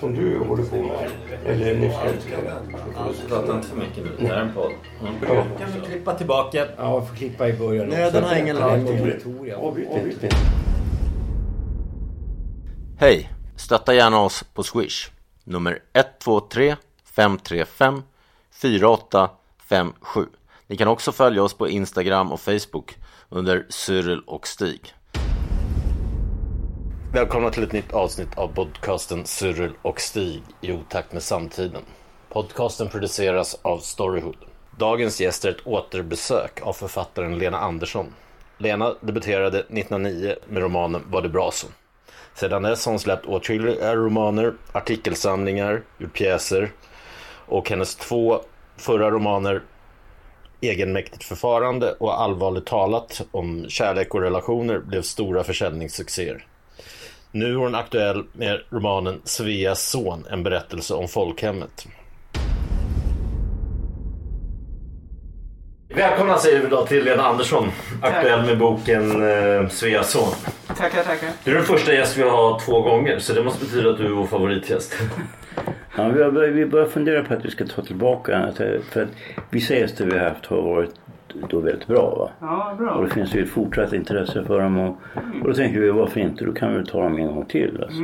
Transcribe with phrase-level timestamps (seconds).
[0.00, 1.10] som du håller på med.
[1.46, 3.28] Eller ni ska inte...
[3.28, 4.10] Prata inte för mycket nu.
[4.18, 4.72] Det här är en podd.
[5.00, 5.14] Mm.
[5.22, 5.44] Ja.
[5.58, 6.66] Kan vi klippa tillbaka?
[6.76, 7.88] Ja, får klippa i början.
[7.88, 8.80] Nöden har ingen lag.
[9.56, 10.36] Avbryt inte.
[12.98, 13.30] Hej!
[13.56, 15.10] Stötta gärna oss på Swish.
[15.44, 18.02] Nummer 123 535
[18.50, 20.26] 4857.
[20.66, 22.96] Ni kan också följa oss på Instagram och Facebook
[23.28, 24.94] under Cyril och Stig.
[27.12, 31.82] Välkomna till ett nytt avsnitt av podcasten Cyril och Stig i otakt med samtiden.
[32.28, 34.36] Podcasten produceras av Storyhood.
[34.78, 38.06] Dagens gäst är ett återbesök av författaren Lena Andersson.
[38.58, 41.66] Lena debuterade 1909 med romanen Var det bra så?
[42.34, 46.72] Sedan dess har hon släppt åtskilliga romaner, artikelsamlingar, gjort pjäser
[47.46, 48.40] och hennes två
[48.76, 49.62] förra romaner
[50.60, 56.46] Egenmäktigt förfarande och Allvarligt talat om kärlek och relationer blev stora försäljningssuccéer.
[57.32, 61.86] Nu är hon aktuell med romanen Sveas son, en berättelse om folkhemmet.
[65.88, 67.70] Välkomna säger vi då till Lena Andersson,
[68.02, 70.28] aktuell med boken eh, Sveas son.
[70.66, 71.30] Tackar, tackar.
[71.44, 74.06] Du är den första gäst vi har två gånger så det måste betyda att du
[74.06, 74.96] är vår favoritgäst.
[75.96, 78.52] Ja, vi, har börjat, vi börjar fundera på att vi ska ta tillbaka.
[78.90, 79.08] För att
[79.50, 80.90] vissa gäster vi har haft har varit
[81.50, 82.14] då väldigt bra.
[82.18, 82.30] Va?
[82.46, 83.00] Ja, Och bra.
[83.02, 84.78] det finns ju ett fortsatt intresse för dem.
[84.78, 84.96] Och,
[85.42, 86.44] och då tänker vi varför inte?
[86.44, 87.82] Då kan vi ta dem en gång till.
[87.82, 88.02] Alltså.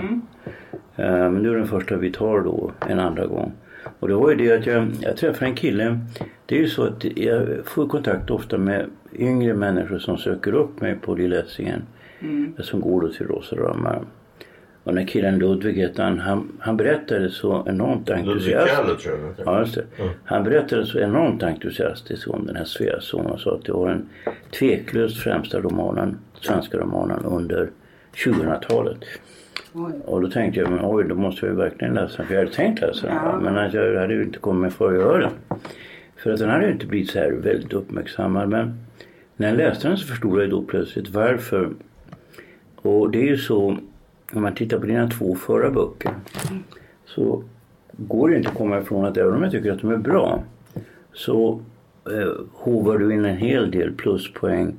[0.97, 3.53] Eh, Men nu är den första vi tar då en andra gång.
[4.00, 5.99] Och det var ju det att jag, jag träffade en kille.
[6.47, 10.81] Det är ju så att jag får kontakt ofta med yngre människor som söker upp
[10.81, 11.83] mig på Lilla Essingen.
[12.59, 14.03] Som går då till Rosa Rönnmark.
[14.84, 19.03] Och den här killen Ludvig hette han, han, han berättade så enormt entusiastiskt.
[19.03, 19.47] tror jag.
[19.47, 19.84] Ja, just det.
[20.25, 24.09] Han berättade så enormt entusiastiskt om den här Sveason och sa att det var den
[24.59, 27.71] tveklöst främsta romanen, svenska romanen under
[28.25, 28.98] 2000-talet.
[29.72, 29.92] Oj.
[30.04, 32.26] Och då tänkte jag, men oj, då måste jag verkligen läsa den.
[32.26, 33.16] För jag hade tänkt läsa den.
[33.16, 33.41] Ja.
[33.42, 35.59] Men att jag hade ju inte kommit för att göra den.
[36.16, 38.48] För att den hade ju inte blivit så här väldigt uppmärksammad.
[38.48, 38.78] Men
[39.37, 41.71] när jag läste den så förstod jag då plötsligt varför.
[42.76, 43.78] Och det är ju så,
[44.32, 46.12] om man tittar på dina två förra böcker.
[47.04, 47.43] Så
[47.97, 50.43] går det inte att komma ifrån att även om jag tycker att de är bra.
[51.12, 51.60] Så
[52.10, 54.75] eh, hovar du in en hel del pluspoäng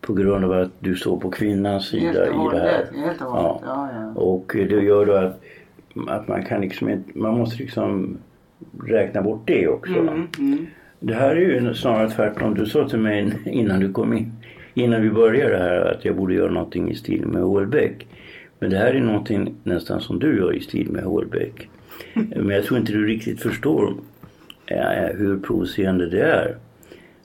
[0.00, 2.86] på grund av att du står på kvinnans sida i det här.
[2.94, 3.62] Helt och hållet.
[3.64, 4.20] Ja, ja.
[4.20, 5.42] Och det gör då att,
[6.08, 8.18] att man kan liksom inte, man måste liksom
[8.86, 9.94] räkna bort det också.
[9.94, 10.66] Mm, mm.
[11.00, 12.54] Det här är ju snarare tvärtom.
[12.54, 14.32] Du sa till mig innan du kom in,
[14.74, 18.06] innan vi började här att jag borde göra någonting i stil med Houellebecq.
[18.64, 21.68] Men det här är någonting nästan som du gör i stil med Houellebecq.
[22.14, 23.94] Men jag tror inte du riktigt förstår
[24.66, 26.56] eh, hur provocerande det är.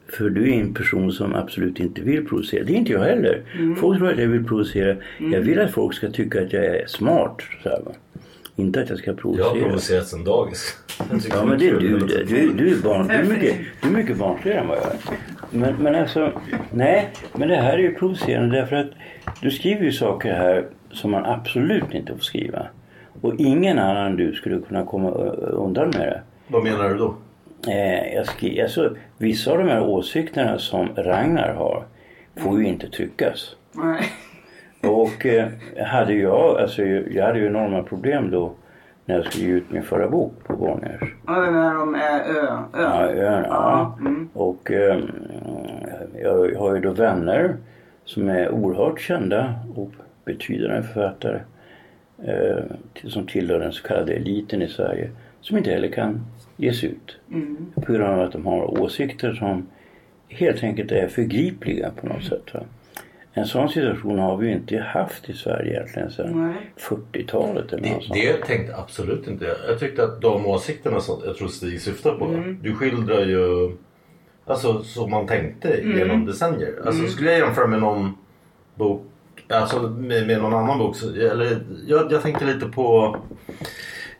[0.08, 2.64] För du är en person som absolut inte vill provocera.
[2.64, 3.42] Det är inte jag heller.
[3.78, 4.96] Folk tror att jag vill provocera.
[5.18, 7.42] Jag vill att folk ska tycka att jag är smart.
[7.64, 7.92] Så här, va?
[8.56, 9.64] Inte att jag ska Jag har provocera.
[9.64, 10.78] provocerat sen dagis.
[11.30, 12.24] Ja men det är du det.
[12.24, 14.98] Du, du, är barn, du, är mycket, du är mycket barnsligare än vad jag är.
[15.52, 17.10] Men, men alltså, nej.
[17.36, 18.92] Men det här är ju provocerande därför att
[19.42, 22.68] du skriver ju saker här som man absolut inte får skriva.
[23.22, 26.22] Och ingen annan än du skulle kunna komma undan med det.
[26.48, 27.16] Vad menar du då?
[27.68, 31.84] Eh, jag skri, alltså, vissa av de här åsikterna som Ragnar har
[32.36, 33.56] får ju inte tryckas.
[33.72, 34.04] Nej.
[34.84, 35.48] Och eh,
[35.86, 38.52] hade jag, alltså jag hade ju enorma problem då
[39.06, 41.14] när jag skulle ge ut min förra bok på Bonniers.
[41.28, 42.48] Ja, den här om eh, ö.
[42.74, 42.82] ö.
[42.82, 43.98] Ja, ön, ja.
[44.00, 44.30] mm.
[44.34, 45.00] Och eh,
[46.22, 47.56] jag har ju då vänner
[48.06, 49.92] som är oerhört kända och
[50.34, 51.40] betydande författare.
[52.24, 52.64] Eh,
[53.10, 55.10] som tillhör den så kallade eliten i Sverige.
[55.42, 56.26] Som inte heller kan
[56.58, 57.18] ges ut.
[57.76, 59.68] På grund av att de har åsikter som
[60.28, 62.54] helt enkelt är förgripliga på något sätt.
[62.54, 62.60] Va?
[63.34, 66.72] En sån situation har vi ju inte haft i Sverige egentligen sedan Nej.
[66.78, 68.20] 40-talet eller Det, något sånt.
[68.20, 69.56] det tänkte jag absolut inte.
[69.68, 72.44] Jag tyckte att de åsikterna som jag tror Stig syftar på.
[72.62, 73.72] Du skildrar ju
[74.46, 76.74] alltså som man tänkte genom decennier.
[76.86, 78.12] Alltså skulle jag jämföra med någon
[78.76, 79.06] bok
[79.54, 80.96] Alltså med, med någon annan bok.
[80.96, 83.18] Så, eller, jag, jag tänkte lite på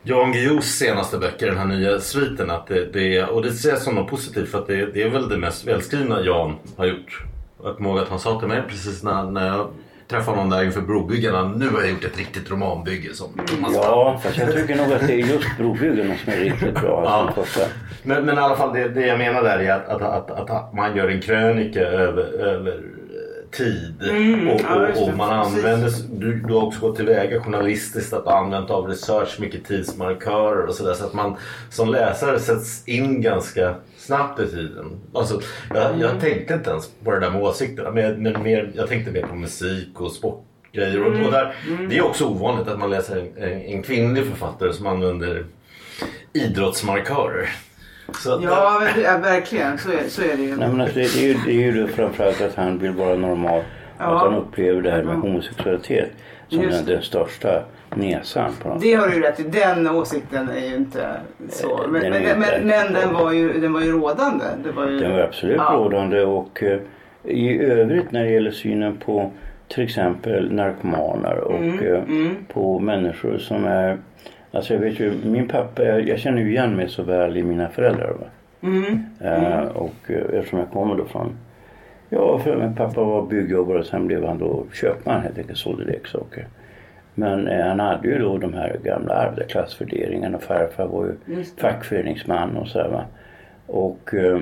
[0.02, 2.50] Jan Guillous senaste böcker, den här nya sviten.
[2.50, 5.08] Att det, det, och det ser jag som något positivt för att det, det är
[5.08, 7.22] väl det mest välskrivna Jan har gjort.
[7.62, 9.70] Jag kommer ihåg att han sa till mig precis när, när jag
[10.08, 11.48] träffade honom där inför brobyggarna.
[11.48, 15.06] Nu har jag gjort ett riktigt romanbygge som Thomas Ja, fast jag tycker nog att
[15.06, 17.02] det är just brobyggena som är riktigt bra.
[17.04, 17.42] Ja.
[17.42, 17.60] Första.
[18.02, 20.74] Men, men i alla fall det, det jag menar där är att, att, att, att
[20.74, 22.80] man gör en krönika över, över
[23.52, 23.94] tid.
[24.00, 28.26] och, just och, det, och man använder, du, du har också gått tillväga journalistiskt att
[28.26, 30.94] använt av research, mycket tidsmarkörer och sådär.
[30.94, 31.36] Så att man
[31.70, 35.00] som läsare sätts in ganska snabbt i tiden.
[35.14, 35.40] Alltså,
[35.74, 37.90] jag, jag tänkte inte ens på det där med åsikterna.
[37.90, 41.00] Men, men mer, jag tänkte mer på musik och sportgrejer.
[41.00, 41.54] Och, och där,
[41.88, 45.44] Det är också ovanligt att man läser en, en, en kvinnlig författare som använder
[46.32, 47.48] idrottsmarkörer.
[48.14, 49.78] Så Ja, men ja, verkligen.
[49.78, 50.56] Så är, så är det ju.
[50.56, 53.14] Nej, men alltså, det, det, är ju, det är ju framförallt att han vill vara
[53.16, 53.62] normal.
[53.98, 54.04] Ja.
[54.16, 56.10] Att han upplever det här med homosexualitet
[56.48, 57.62] som den, den största
[57.94, 59.42] nesan på något Det har du ju rätt i.
[59.42, 61.06] Den åsikten är ju inte
[61.48, 61.82] så.
[61.84, 64.44] Eh, Men, den men, inte- men, men den, var ju, den var ju rådande.
[64.64, 65.72] Det var ju, Den var absolut Ja.
[65.74, 66.78] rådande och eh,
[67.24, 69.30] i övrigt när det gäller synen på
[69.68, 73.98] till exempel narkomaner och Mm, eh, på människor som är
[74.52, 77.42] Alltså jag vet ju, min pappa, jag, jag känner ju igen mig så väl i
[77.42, 78.16] mina föräldrar.
[78.62, 81.32] Mm, Eh, och eh, eftersom jag kommer då från
[82.12, 85.84] Ja, för min pappa var byggjobbare och sen blev han då köpman helt enkelt, sålde
[85.84, 86.46] leksaker.
[87.14, 92.56] Men eh, han hade ju då de här gamla arbetarklassvärderingarna och farfar var ju fackföreningsman
[92.56, 93.04] och sådär.
[93.66, 94.38] Och, eh,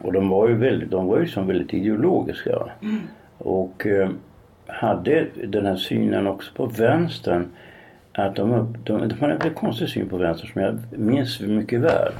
[0.00, 2.50] och de var ju väldigt, de var ju som väldigt ideologiska.
[2.58, 2.70] Va?
[3.38, 4.08] Och eh,
[4.66, 7.48] hade den här synen också på vänstern.
[8.26, 11.40] Att de, upp, de, de hade en väldigt konstig syn på vänstern som jag minns
[11.40, 12.12] mycket väl.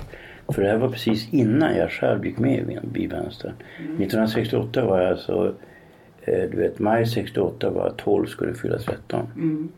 [0.49, 3.53] För det här var precis innan jag själv gick med i, vänstern.
[3.79, 5.55] 1968 var jag alltså,
[6.25, 9.71] du vet maj 68 var jag 12 skulle fylla 13.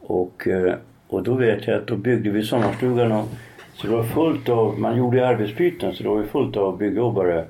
[0.00, 0.74] Och, eh,
[1.08, 3.28] och då vet jag att då byggde vi sommarstugan och
[3.74, 7.44] så det var fullt av, man gjorde arbetsbyten så det var fullt av byggjobbare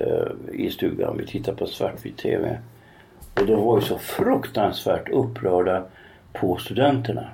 [0.00, 1.16] eh, i stugan.
[1.18, 2.58] Vi tittade på svartvit TV.
[3.40, 5.84] Och de var ju så fruktansvärt upprörda
[6.32, 7.28] på studenterna.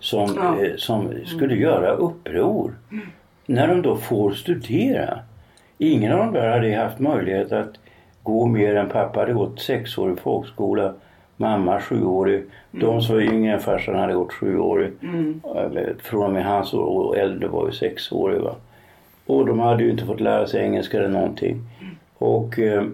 [0.00, 0.64] Som, Ja.
[0.64, 2.74] eh, som skulle göra uppror.
[3.46, 5.18] När de då får studera.
[5.78, 7.74] Ingen av dem där hade haft möjlighet att
[8.22, 10.94] gå mer än pappa hade gått sexårig folkskola.
[11.36, 12.44] Mamma sjuårig.
[12.70, 14.92] De som var yngre än farsan hade gått sjuårig.
[15.56, 18.40] Eller Från och med hans år och äldre var ju sexårig.
[18.40, 18.54] Va?
[19.26, 21.60] Och de hade ju inte fått lära sig engelska eller någonting.
[22.18, 22.84] Och, eh,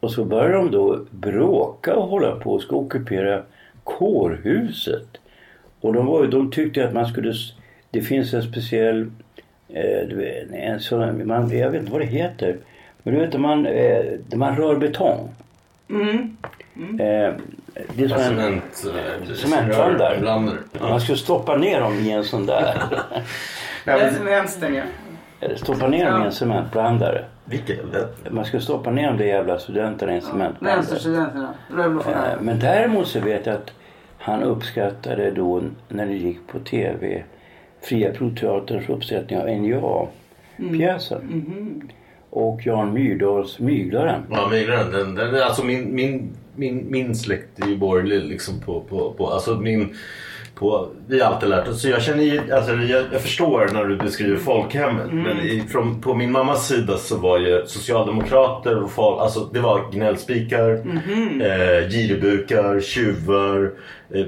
[0.00, 3.42] och så började de då bråka och hålla på och ska ockupera
[3.84, 5.08] kårhuset.
[5.82, 7.34] Och de, var, de tyckte att man skulle...
[7.90, 9.10] Det finns en speciell...
[9.68, 12.56] Eh, en sån, man, jag vet inte vad det heter.
[13.02, 15.28] Men du vet man, eh, man rör betong.
[15.90, 16.36] Mm.
[17.00, 17.34] Eh,
[17.94, 18.84] det är som en, Cement,
[19.28, 20.14] eh, Cementblandare.
[20.14, 20.58] rörblandare.
[20.80, 22.74] man ska stoppa ner dem i en sån där.
[23.84, 24.82] Som är vänstern ja.
[25.56, 27.24] Stoppa ner dem i en cementblandare.
[27.44, 27.78] Vilket?
[28.30, 30.76] Man ska stoppa ner de där jävla studenterna i en cementblandare.
[30.76, 31.54] Vänsterstudenterna.
[31.70, 33.70] Eh, Men däremot så vet jag att
[34.22, 37.24] han uppskattade då när det gick på tv
[37.80, 41.42] Fria Proteaterns uppsättning av NJA-pjäsen.
[42.30, 44.22] Och Jan Myrdals Myglaren.
[44.30, 44.90] Ja, Myglaren.
[44.92, 49.30] Den, den, alltså min, min, min, min släkt är ju borgerlig liksom på, på, på
[49.30, 49.94] alltså min
[50.62, 51.82] på, vi har alltid lärt oss.
[51.82, 55.12] Så jag känner ju, alltså jag, jag förstår när du beskriver folkhemmet.
[55.12, 59.60] Men i, från, på min mammas sida så var ju socialdemokrater och folk, alltså det
[59.60, 63.72] var gnällspikar, eh, giribukar, tjuvar,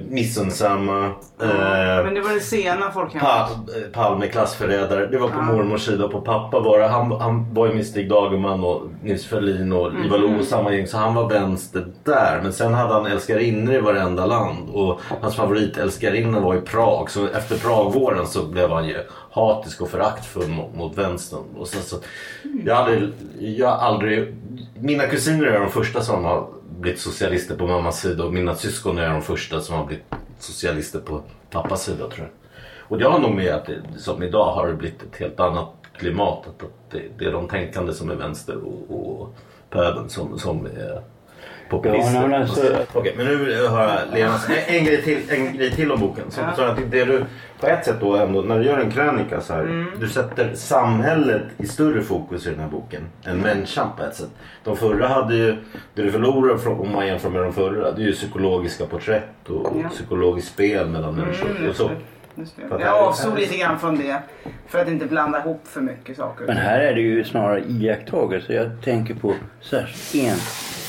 [0.09, 1.05] missunnsamma.
[1.43, 3.29] Eh, Men det var det sena folkhemmet.
[3.29, 5.07] Eh, Palme klassförrädare.
[5.07, 6.09] Det var på mormors sida.
[6.09, 6.87] På pappa var det.
[6.89, 10.73] Han, han var ju med Stig Dagerman och Nils Ferlin och Ivar Lo och samma
[10.75, 10.87] gäng.
[10.87, 12.41] Så han var vänster där.
[12.43, 14.71] Men sen hade han älskarinnor i varenda land.
[14.73, 17.11] Och hans favoritälskarinna var i Prag.
[17.11, 18.97] Så efter Pragvåren så blev han ju
[19.31, 21.41] hatisk och föraktfull mot, mot vänstern.
[21.59, 21.97] Och sen så,
[22.65, 24.35] jag, hade, jag aldrig...
[24.81, 26.47] Mina kusiner är de första som har
[26.85, 28.25] blivit socialister på mammas sida.
[28.25, 30.05] Och mina syskon är de första som har blivit
[30.39, 32.29] socialister på pappas sida tror jag.
[32.89, 35.69] Och det har nog med att det, som idag har det blivit ett helt annat
[35.99, 36.39] klimat.
[36.47, 39.35] Att, att det, det är de tänkande som är vänster och, och
[39.71, 41.01] pöbeln som, som är
[41.71, 42.15] populister.
[42.15, 45.71] Ja, men alltså- Okej, men nu har jag Lenas, en, en, grej till, en grej
[45.71, 46.31] till om boken.
[46.31, 47.25] Så, så att det du
[47.65, 49.87] på ett sätt då ändå, när du gör en krönika så här.
[50.01, 54.31] Du sätter samhället i större fokus i den här boken än människan på ett sätt.
[54.65, 55.57] De förra hade ju,
[55.95, 59.49] det du förlorar från, om man jämför med de förra, det är ju psykologiska porträtt
[59.49, 59.89] och, och Ja.
[59.89, 61.69] psykologiskt spel mellan människor.
[61.69, 61.91] Och så.
[62.71, 64.23] Jag här- avstod lite grann från det.
[64.67, 66.47] För att inte blanda ihop för mycket saker.
[66.47, 68.55] Men här är det ju snarare iakttagelser.
[68.55, 70.37] Jag tänker på särskilt en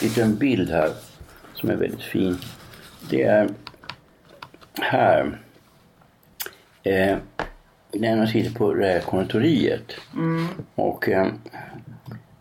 [0.02, 0.90] liten bild här
[1.54, 2.38] som är väldigt fin.
[3.10, 3.50] Det är
[4.82, 5.40] här.
[6.86, 7.18] Eh,
[8.18, 9.92] man sitter på det här konditoriet.
[10.76, 11.28] Och eh,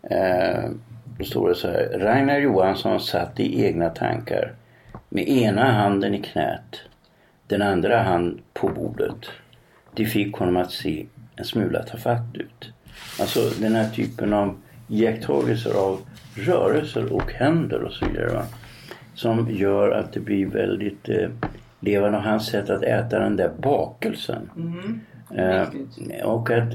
[0.03, 0.69] eh,
[1.17, 1.99] Då står det så här.
[1.99, 4.53] Ragnar Johansson satt i egna tankar.
[5.09, 6.79] Med ena handen i knät.
[7.47, 9.25] Den andra hand på bordet.
[9.95, 12.71] Det fick honom att se en smula tafatt ut.
[13.19, 15.99] Alltså den här typen av iakttagelser av
[16.35, 18.33] rörelser och händer och så vidare.
[18.33, 18.45] Va?
[19.13, 21.29] Som gör att det blir väldigt eh,
[21.85, 22.17] levande.
[22.17, 24.49] Och hans sätt att äta den där bakelsen.
[25.37, 26.23] Eh, Riktigt.
[26.23, 26.73] och att,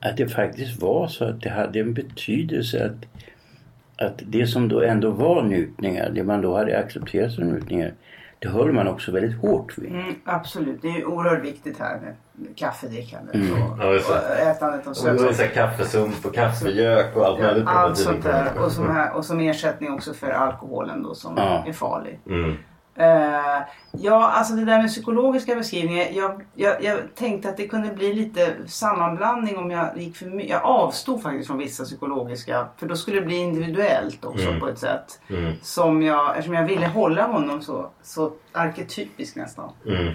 [0.00, 4.82] att det faktiskt var så att det hade en betydelse att, att det som då
[4.82, 7.92] ändå var njutningar, det man då hade accepterat som njutningar,
[8.38, 9.90] det höll man också väldigt hårt vid.
[9.90, 12.14] Mm, absolut, det är ju oerhört viktigt här med
[12.56, 14.14] kaffedrickandet och, Ja, just det.
[14.14, 17.64] och ätandet av Och det var här kaffesump och kaffegök och allt möjligt.
[17.66, 18.58] Allt sånt där.
[18.64, 21.64] Och som, här, och som ersättning också för alkoholen då som Ja.
[21.68, 22.18] är farlig.
[22.26, 22.54] Mm.
[22.94, 26.06] Eh, ja, alltså det där med psykologiska beskrivningar.
[26.12, 30.50] Jag, jag, jag tänkte att det kunde bli lite sammanblandning om jag gick för mycket.
[30.50, 32.66] Jag avstod faktiskt från vissa psykologiska.
[32.76, 34.60] För då skulle det bli individuellt också Mm.
[34.60, 35.20] på ett sätt.
[35.28, 35.52] Mm.
[35.62, 39.70] Som jag, eftersom jag ville hålla honom så, så arketypisk nästan.
[39.86, 40.14] Mm.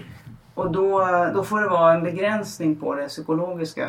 [0.54, 3.88] Och då, då får det vara en begränsning på det psykologiska.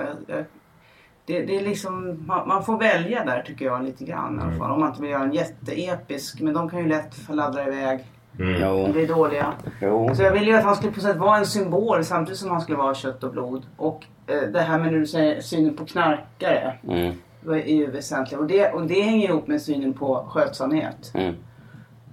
[1.25, 4.57] Det, det är liksom, man, man får välja där tycker jag lite grann i alla
[4.57, 4.71] fall.
[4.71, 6.41] Om man inte vill göra en jätteepisk.
[6.41, 8.05] Men de kan ju lätt fladdra iväg
[8.39, 8.61] Mm.
[8.61, 9.53] Jo, och bli dåliga.
[9.81, 10.15] jo.
[10.15, 12.61] Så jag ville ju att han skulle på sätt vara en symbol samtidigt som han
[12.61, 13.65] skulle vara kött och blod.
[13.77, 16.73] Och eh, det här med du säger synen på knarkare.
[16.89, 17.15] Mm,
[17.47, 18.39] är ju väsentligt.
[18.39, 21.11] Och det, och det hänger ihop med synen på skötsamhet.
[21.13, 21.35] mm.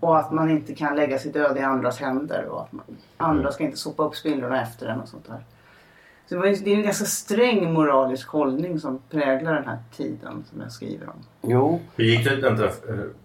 [0.01, 2.45] Och att man inte kan lägga sitt öde i andras händer.
[2.51, 2.85] Och att man,
[3.17, 5.41] andra ska inte sopa upp spillrorna efter en och sånt där.
[6.29, 9.79] Så det, var ju, det är en ganska sträng moralisk hållning som präglar den här
[9.97, 11.15] tiden som jag skriver om.
[11.43, 12.71] Jo, Hur gick det, vänta, eh,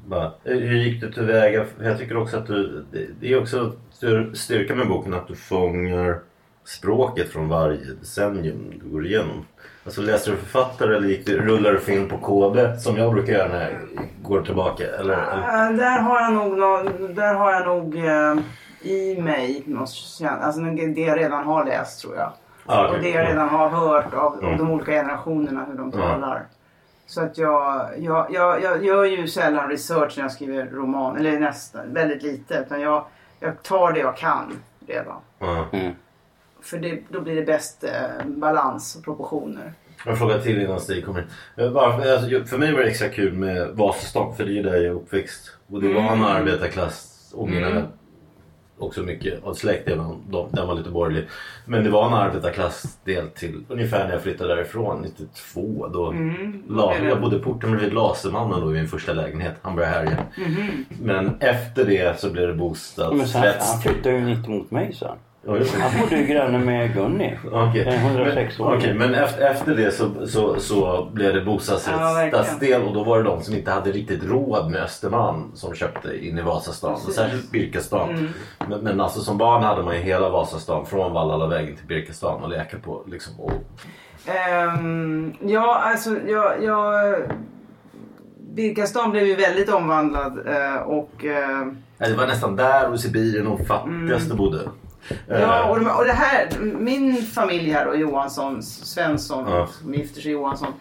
[0.08, 1.66] bara, Eh, hur gick du tillväga?
[1.82, 5.36] Jag tycker också att du, det, det är också styr- styrka med boken att du
[5.36, 6.20] fångar
[6.66, 9.46] språket från varje decennium du går igenom.
[9.86, 13.34] Alltså läser du författare eller gick du, rullar du film på KB som jag brukar
[13.34, 13.80] göra när jag
[14.24, 14.84] går tillbaka?
[14.84, 15.78] Eller, eller?
[15.78, 16.58] Där har jag nog,
[17.16, 18.36] där har jag nog eh,
[18.92, 20.24] i mig alltså
[20.96, 22.32] det jag redan har läst tror jag.
[22.70, 22.96] Ah, okej.
[22.98, 24.58] Och det jag redan har hört av, av Mm.
[24.58, 26.02] de olika generationerna hur de Ja.
[26.02, 26.44] talar.
[27.08, 31.18] Så att jag, jag, jag, jag gör ju sällan research när jag skriver roman.
[31.18, 32.54] Eller nästan, väldigt lite.
[32.68, 33.06] Utan jag,
[33.40, 34.54] jag tar det jag kan
[34.88, 35.16] redan.
[35.40, 35.66] Ja.
[35.72, 35.94] mm.
[36.62, 39.74] För det, då blir det bäst eh, balans och proportioner.
[40.06, 41.28] Jag frågar till innan Stig kommer in.
[41.66, 44.64] Eh, Varför, alltså, för mig var det extra kul med Vasastan för det är ju
[44.64, 45.52] där jag är uppväxt.
[45.72, 47.84] Och det var en arbetarklass och mina
[48.80, 51.28] också mycket av släkt, även om de, den var lite borgerlig.
[51.66, 55.88] Men det var en arbetarklassdel till ungefär när jag flyttade därifrån 92.
[55.94, 56.14] Då
[56.70, 57.08] la, är det.
[57.08, 59.56] jag bodde i porten bredvid Lasermannen då i min första lägenhet.
[59.62, 60.26] Han började härja.
[61.02, 63.72] Men efter det så blev det Men så han, bostadsrätts...
[63.74, 65.16] han flyttade ju mitt emot mig så.
[65.50, 65.80] Ja.
[65.80, 67.38] Han bodde ju granne med Gunni.
[67.52, 67.88] Okej.
[67.88, 68.76] En 106 men, år.
[68.78, 73.18] okej, men efter, efter det så, så, så blev det Ja, bostadsrättsstadsdel och då var
[73.18, 76.94] det de som inte hade riktigt råd med Östermalm som köpte in i Vasastan.
[76.94, 78.30] Och särskilt Birkastan.
[78.70, 82.50] Men, men alltså som barn hade man ju hela Vasastan från Vallalavägen till Birkastan och
[82.50, 83.04] leka på.
[83.08, 83.52] Liksom, och,
[84.26, 86.64] Ehm, ja, alltså jag...
[86.64, 87.16] jag
[88.54, 91.26] Birkastan blev ju väldigt omvandlad eh, och...
[91.26, 94.60] eh, det var nästan där och i Sibirien de fattigaste bodde.
[95.28, 99.68] Ja, Eh, och, de, och det här, min familj här då, Johansson, Svensson, Ja.
[99.82, 100.74] som gifter sig Johansson.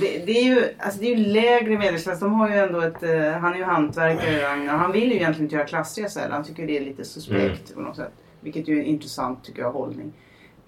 [0.00, 2.20] Det, det, är ju, alltså det är ju lägre medelklass.
[2.20, 4.76] De har ju ändå ett, eh, han är ju hantverkare Ragnar.
[4.76, 6.34] Han vill ju egentligen inte göra klassresa heller.
[6.34, 7.74] Han tycker det är lite suspekt Mm.
[7.74, 8.12] på något sätt.
[8.40, 10.12] Vilket ju är en intressant tycker jag hållning.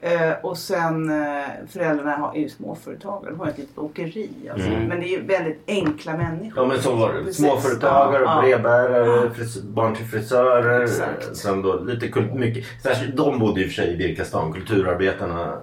[0.00, 3.30] Eh, och sen eh, föräldrarna har, är ju småföretagare.
[3.30, 4.30] De har ett litet åkeri.
[4.52, 4.68] Alltså.
[4.68, 4.84] Mm.
[4.88, 6.62] Men det är ju väldigt enkla människor.
[6.62, 7.34] Ja men så var det.
[7.34, 8.40] Småföretagare, Ja, ja.
[8.42, 10.80] brevbärare, fris- barn till frisörer.
[10.84, 11.36] Exakt.
[11.36, 12.64] Sen då lite kult, mycket.
[12.82, 15.58] Särskilt, de bodde i och för sig i Birkastan, kulturarbetarna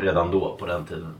[0.00, 1.14] redan då på den tiden.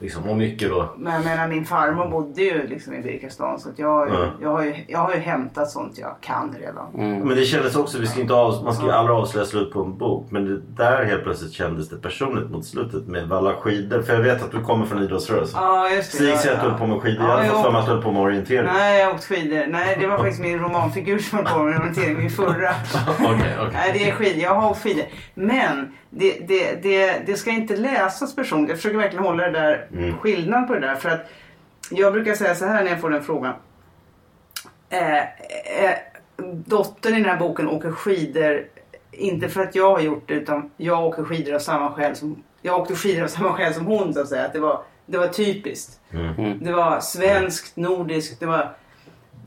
[0.00, 0.88] Liksom, och mycket då.
[0.96, 3.60] Men jag menar min farmor bodde ju liksom i Birkastan.
[3.60, 4.26] Så att jag, har ju- Ja.
[4.42, 6.86] jag, har ju, jag har ju hämtat sånt jag kan redan.
[6.94, 7.18] Mm.
[7.28, 9.82] Men det kändes också, vi ska inte av, man ska ju aldrig avslöja slut på
[9.82, 10.26] en bok.
[10.30, 14.02] Men det där helt plötsligt kändes det personligt mot slutet med valla skidor.
[14.02, 15.60] För jag vet att du kommer från idrottsrörelsen.
[15.62, 16.16] Ja, just det.
[16.16, 17.24] Stig Ja, säger att du höll på med skidor.
[17.24, 18.66] Ja, jag hade jag fått för mig att du höll på med orientering.
[18.74, 19.66] Nej, jag har åkt skidor.
[19.66, 22.70] Nej, det var faktiskt min romanfigur som höll på med orientering, min förra.
[23.18, 23.70] Okej, okej.
[23.72, 24.42] Nej, det är skidor.
[24.42, 25.04] Jag har åkt skidor.
[25.34, 28.68] Men det, det, det, det ska inte läsas personligt.
[28.68, 30.18] Jag försöker verkligen hålla det där Mm.
[30.18, 30.94] skillnad på det där.
[30.94, 31.30] För att
[31.90, 33.54] jag brukar säga så här när jag får den frågan.
[34.90, 35.94] Eh, eh,
[36.64, 38.64] dottern i den här boken åker skidor,
[39.12, 42.42] inte för att jag har gjort det, utan jag åker skidor av samma skäl som
[42.62, 44.44] jag åkte skidor av samma skäl som hon så att säga.
[44.44, 46.00] Att det var, det var typiskt.
[46.10, 46.64] Mm.
[46.64, 48.72] Det var svenskt, nordiskt, det var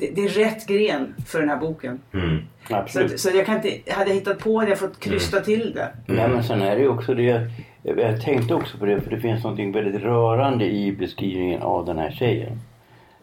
[0.01, 1.99] det, det är rätt gren för den här boken.
[2.13, 2.37] Mm.
[2.87, 5.89] Så, så jag kan inte, hade jag hittat på hade jag fått krysta till det.
[6.05, 7.47] Nej men sen är det ju också det.
[7.83, 11.97] Jag tänkte också på det för det finns något väldigt rörande i beskrivningen av den
[11.97, 12.59] här tjejen.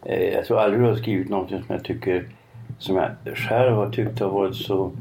[0.05, 2.27] Eh, jag tror aldrig du har skrivit någonting som jag tycker,
[2.77, 4.91] som jag själv har tyckt har varit så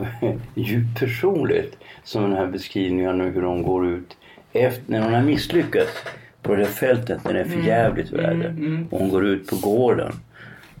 [0.54, 4.16] djupt personligt som den här beskrivningen av hur hon går ut
[4.52, 6.04] efter, när hon har misslyckats
[6.42, 8.54] på det här fältet när det är för jävligt väder.
[8.90, 10.12] Och hon går ut på gården.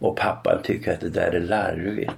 [0.00, 2.10] Och pappan tycker att det där är larvigt.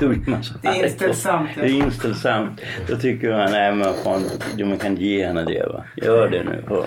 [0.00, 1.62] Då blir man så Det är inställsamt, ja.
[1.62, 2.60] Det är inställsamt.
[2.88, 4.22] Då tycker man, nej men fan,
[4.58, 5.84] man kan ge henne det va.
[5.96, 6.64] Gör det nu.
[6.68, 6.84] Och,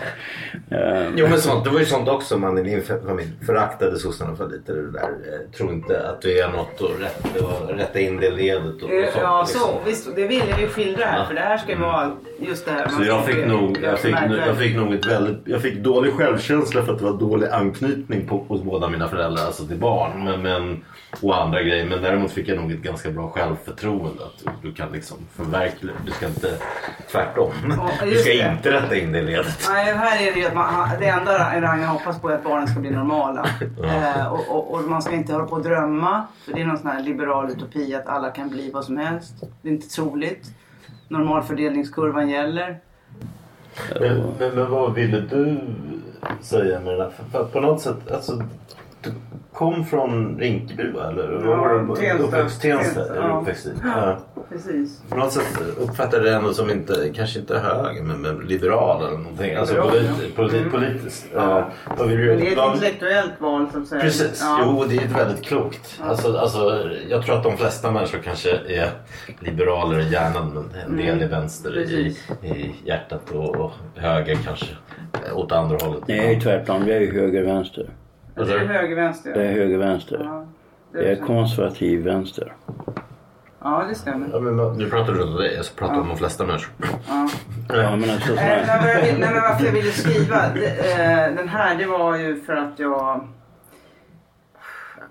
[0.76, 4.36] eh, Jo men sånt, det var ju sånt också man i din familj föraktade sossarna
[4.36, 4.74] för lite.
[4.74, 5.00] Det där.
[5.02, 8.72] eh, Tro inte att du är något och rätt, och rätta in det ledet och,
[8.74, 9.16] och sånt.
[9.22, 9.62] Ja, liksom.
[9.62, 10.16] så visst.
[10.16, 11.26] Det vill jag ju skildra här.
[11.26, 12.88] För det här ska ju vara just det här.
[12.88, 14.16] Så jag fick, nog, jag, fick,
[14.48, 18.28] jag fick nog ett väldigt, jag fick dålig självkänsla för att det var dålig anknytning
[18.28, 20.24] på, hos båda mina föräldrar, alltså till barn.
[20.24, 20.84] Men, men,
[21.22, 21.86] och andra grejer.
[21.86, 24.24] Men däremot fick jag nog ett ganska bra självförtroende.
[24.24, 26.58] Att du, kan liksom förverkliga, du ska inte
[27.12, 27.52] tvärtom.
[27.70, 28.52] Ja, du ska det.
[28.52, 29.68] inte rätta in det ledet.
[29.70, 32.68] Nej, här är det ju att man, det enda Ragnar hoppas på är att barnen
[32.68, 33.46] ska bli normala.
[33.84, 36.28] Eh, och, och, och man ska inte hålla på och drömma.
[36.46, 39.34] För det är någon sån här liberal utopi att alla kan bli vad som helst.
[39.62, 40.52] Det är inte troligt.
[41.08, 42.80] Normalfördelningskurvan gäller.
[44.00, 45.60] Men, men, men vad ville du
[46.42, 47.10] säga med den här?
[47.10, 48.44] För, för på något sätt, alltså,
[49.02, 49.12] du
[49.58, 51.08] kom från Rinkeby va?
[51.10, 51.56] Eller Ja,
[51.88, 52.24] var Tensta.
[52.24, 52.62] uppväxt?
[52.62, 53.40] Tensta Ja.
[53.42, 53.68] uppväxt?
[53.84, 54.18] Ja.
[54.50, 55.02] Precis.
[55.10, 59.18] På något sätt uppfattar det ändå som inte, kanske inte höger men, men liberal eller
[59.18, 59.56] någonting.
[59.56, 60.44] Alltså Liberal, politi- ja.
[60.44, 60.72] politi- Mm.
[60.72, 61.26] politiskt.
[61.34, 61.70] Ja.
[61.98, 64.02] Du- Men det är ett intellektuellt val att säga.
[64.02, 64.60] Precis, Ja.
[64.66, 66.00] jo det är ett väldigt klokt.
[66.04, 68.90] Alltså, alltså, jag tror att de flesta människor kanske är
[69.40, 72.58] liberaler i hjärnan men en del är vänster i, Mm.
[72.58, 74.66] I hjärtat och, och höger kanske
[75.34, 76.04] åt andra hållet.
[76.08, 76.88] nej, tvärtom.
[76.88, 77.90] Jag är höger-vänster.
[78.38, 79.30] Det är höger-vänster.
[79.30, 80.22] Jag är höger-vänster.
[80.24, 80.46] Ja,
[80.92, 82.54] det Jag är konservativ vänster.
[83.64, 84.28] ja, det stämmer.
[84.34, 86.74] Ja, men, nu pratar du om dig, jag pratar om de flesta människor.
[87.08, 87.30] Ja.
[87.70, 91.76] Ja, men alltså, så Eh, nej, men varför jag ville skriva det, eh, den här
[91.76, 93.28] det var ju för att jag...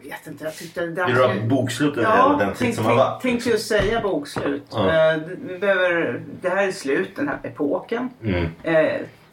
[0.03, 1.05] Jag vet inte, jag tyckte det.
[1.07, 3.23] Vill du ha bokslut Ja, den tid tänk, som har tänk, varit?
[3.23, 4.63] tänkte just säga bokslut.
[4.71, 4.79] Ja.
[4.87, 8.11] Eh, det- vi behöver, det här är slut, den här epoken.
[8.23, 8.47] Mm.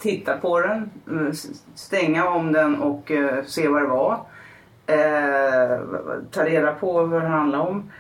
[0.04, 1.34] Titta på den, mm,
[1.76, 4.20] stänga om den och eh, se vad det var.
[4.86, 5.80] Eh,
[6.32, 7.92] ta reda på vad det handlar om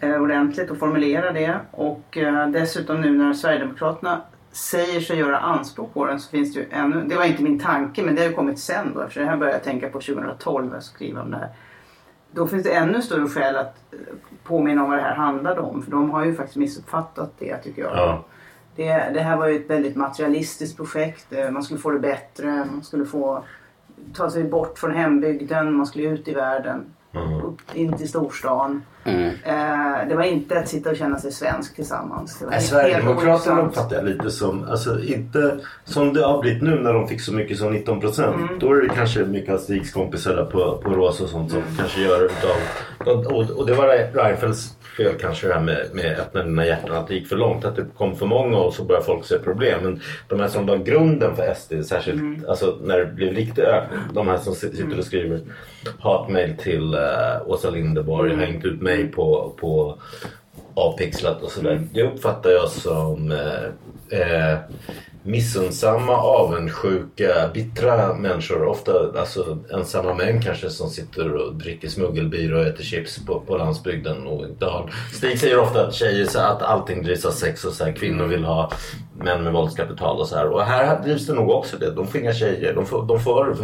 [0.00, 1.56] eh, ordentligt och formulera det.
[1.70, 4.20] Och eh, dessutom nu när Sverigedemokraterna
[4.52, 7.58] säger sig göra anspråk på den så finns det ju ännu, det var inte min
[7.58, 10.00] tanke men det har ju kommit sen då eftersom det här började jag tänka på
[10.00, 11.48] 2012 när jag skrev om det här.
[12.30, 13.98] Då finns det ännu större skäl att eh,
[14.44, 17.82] påminna om vad det här handlade om för de har ju faktiskt missuppfattat det tycker
[17.82, 17.92] jag.
[17.96, 18.24] Ja.
[18.76, 21.32] Det, det här var ju ett väldigt materialistiskt projekt.
[21.32, 22.46] Eh, Man skulle få det bättre.
[22.72, 23.44] Man skulle få
[24.14, 25.74] ta sig bort från hembygden.
[25.74, 26.84] Man skulle ut i världen.
[27.44, 28.82] Upp in till storstan.
[29.04, 29.26] Mm.
[29.26, 32.38] Eh, det var inte att sitta och känna sig svensk tillsammans.
[32.38, 36.62] Det var Nej, helt Sverigedemokraterna uppfattar jag lite som, alltså inte som det har blivit
[36.62, 38.36] nu när de fick så mycket som 19 procent.
[38.36, 38.58] Mm.
[38.58, 41.62] Då är det kanske mycket av Stigs kompisar där på, på Rås och sånt som
[41.78, 42.56] kanske gör utav,
[43.06, 47.14] och, det var Reinfeldts fel kanske det här med, med öppna dina hjärtan, att det
[47.14, 49.80] gick för långt, att det kom för många och så började folk se problem.
[49.82, 52.44] Men de här som var grunden för SD, särskilt Mm.
[52.48, 55.40] alltså, när det blev riktigt ökning, de här som sitter och skriver
[56.00, 58.44] hatmejl till uh, Åsa Linderborg, Mm.
[58.46, 59.98] hängt ut mig på, på
[60.74, 61.82] avpixlat och sådär.
[61.92, 64.58] Det uppfattar jag som eh, eh,
[65.22, 68.64] missunnsamma, avundsjuka, bittra människor.
[68.64, 73.56] Ofta alltså, ensamma män kanske som sitter och dricker smuggelbira och äter chips på, på
[73.56, 74.26] landsbygden.
[74.26, 74.92] Och inte har...
[75.12, 78.24] Stig säger ofta att tjejer så att allting drivs av sex och så här, kvinnor
[78.24, 78.72] vill ha
[79.18, 80.46] män med våldskapital och så här.
[80.46, 81.90] Och här drivs det nog också det.
[81.90, 82.74] De får inga tjejer.
[82.74, 83.56] De får, de får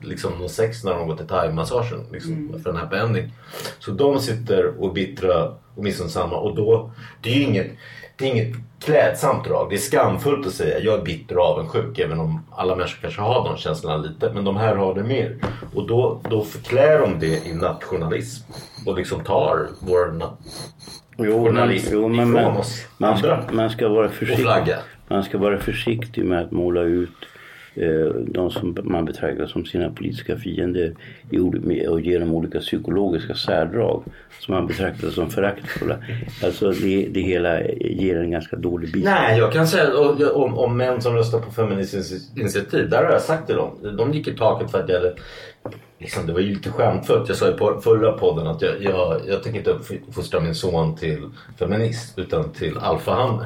[0.00, 3.32] liksom, någon sex när de går till thaimassagen liksom, för en happy ending.
[3.78, 7.70] Så de sitter och är bittra och missunnsamma och då, det är ju inget,
[8.16, 9.70] det är inget klädsamt drag.
[9.70, 13.20] Det är skamfullt att säga jag är bitter och avundsjuk även om alla människor kanske
[13.20, 14.30] har de känslorna lite.
[14.34, 15.36] Men de här har det mer.
[15.74, 18.52] Och då, då förklär de det i nationalism
[18.86, 20.30] och liksom tar vår na-
[21.18, 23.52] Jo, men, jo, men, ifrån oss man, ska, andra.
[23.52, 24.74] man ska vara försiktig.
[25.08, 27.10] Man ska vara försiktig med att måla ut
[27.74, 30.94] Eh, de som man betraktar som sina politiska fiender
[31.88, 34.02] och genom olika psykologiska särdrag
[34.40, 35.96] som man betraktar som föraktfulla.
[36.44, 39.04] Alltså det, det hela ger en ganska dålig bild.
[39.04, 42.90] Nej, jag kan säga och- om, om män som röstar på Feministiskt initiativ.
[42.90, 43.70] Där har jag sagt till dem.
[43.96, 45.14] De gick i taket för att jag hade,
[45.98, 47.28] liksom, det var ju lite skämtfullt.
[47.28, 50.96] Jag sa i på förra podden att jag, jag, jag tänker inte uppfostra min son
[50.96, 51.18] till
[51.58, 53.44] feminist utan till alfahanne.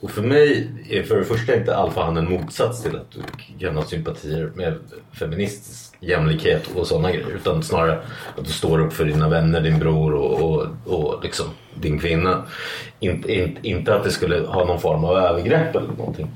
[0.00, 3.22] Och för mig är för det första inte alfahannen en motsats till att du
[3.58, 4.78] kan ha sympatier med
[5.12, 7.26] feministisk jämlikhet och sådana grejer.
[7.36, 7.98] Utan snarare
[8.38, 12.42] att du står upp för dina vänner, din bror och, och, och liksom din kvinna.
[13.00, 16.30] Inte, inte, inte att det skulle ha någon form av övergrepp eller någonting.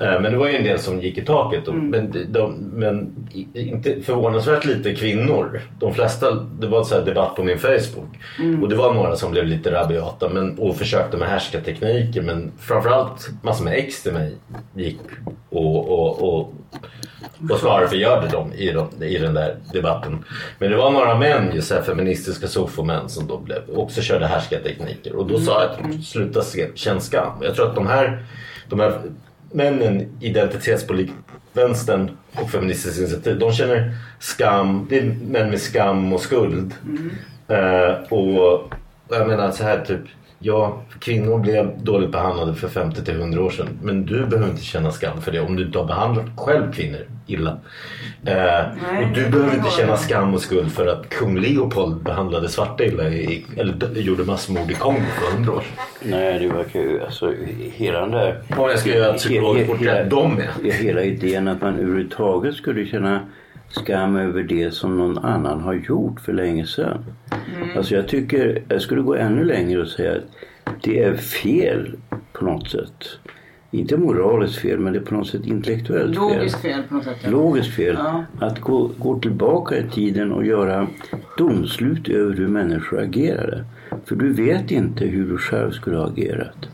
[0.00, 1.68] Eh, men det var ju en del som gick i taket.
[1.68, 3.14] Och, men, de- men
[3.54, 5.60] inte förvånansvärt lite kvinnor.
[5.80, 8.18] De flesta, det var så här debatt på min Facebook.
[8.62, 12.22] Och det var några som blev lite rabiata men, och försökte med härskartekniker.
[12.22, 14.34] Men framförallt massor med ex till mig
[14.74, 14.98] gick
[15.50, 16.52] och, och, och
[17.50, 20.24] och förgörde dem i, de, i den där debatten.
[20.58, 25.16] Men det var några män, just här feministiska sofomän som då blev, också körde härskartekniker.
[25.16, 27.32] Och då sa jag att sluta se, känn skam.
[27.42, 28.24] Jag tror att de här,
[28.68, 29.00] de här
[29.52, 31.14] männen, identitetspolitik,
[31.52, 34.86] vänstern och Feministiskt initiativ, de känner skam.
[34.90, 36.74] Det är män med skam och skuld.
[37.48, 38.74] Eh, och
[39.08, 40.00] jag menar så här typ
[40.40, 43.68] Ja, kvinnor blev dåligt behandlade för 50 till 100 år sedan.
[43.82, 47.00] Men du behöver inte känna skam för det om du inte har behandlat själv kvinnor
[47.26, 47.58] illa.
[48.24, 48.60] Eh,
[49.02, 53.08] och du behöver inte känna skam och skuld för att kung Leopold behandlade svarta illa
[53.08, 55.84] i, eller gjorde massmord i Kongo för 100 år sedan.
[56.10, 57.02] Nej, det verkar ju...
[57.04, 58.42] Alltså, hela den där...
[58.56, 60.50] Om jag ska göra ett psykologiskt porträtt, de är.
[60.62, 63.20] Ja, Hela idén att man överhuvudtaget skulle känna
[63.70, 67.04] skam över det som någon annan har gjort för länge sedan.
[67.76, 70.12] Alltså jag tycker, jag skulle gå ännu längre och säga
[70.64, 71.96] att det är fel
[72.32, 73.04] på något sätt.
[73.70, 76.22] Inte moraliskt fel, men det är på något sätt intellektuellt fel.
[76.36, 77.16] Logiskt fel på något sätt.
[77.22, 77.30] ja.
[77.30, 77.94] Logiskt fel.
[77.98, 78.24] Ja.
[78.40, 80.86] Att gå, gå tillbaka i tiden och göra
[81.38, 83.64] domslut över hur människor agerade.
[84.04, 86.68] För du vet inte hur du själv skulle ha agerat.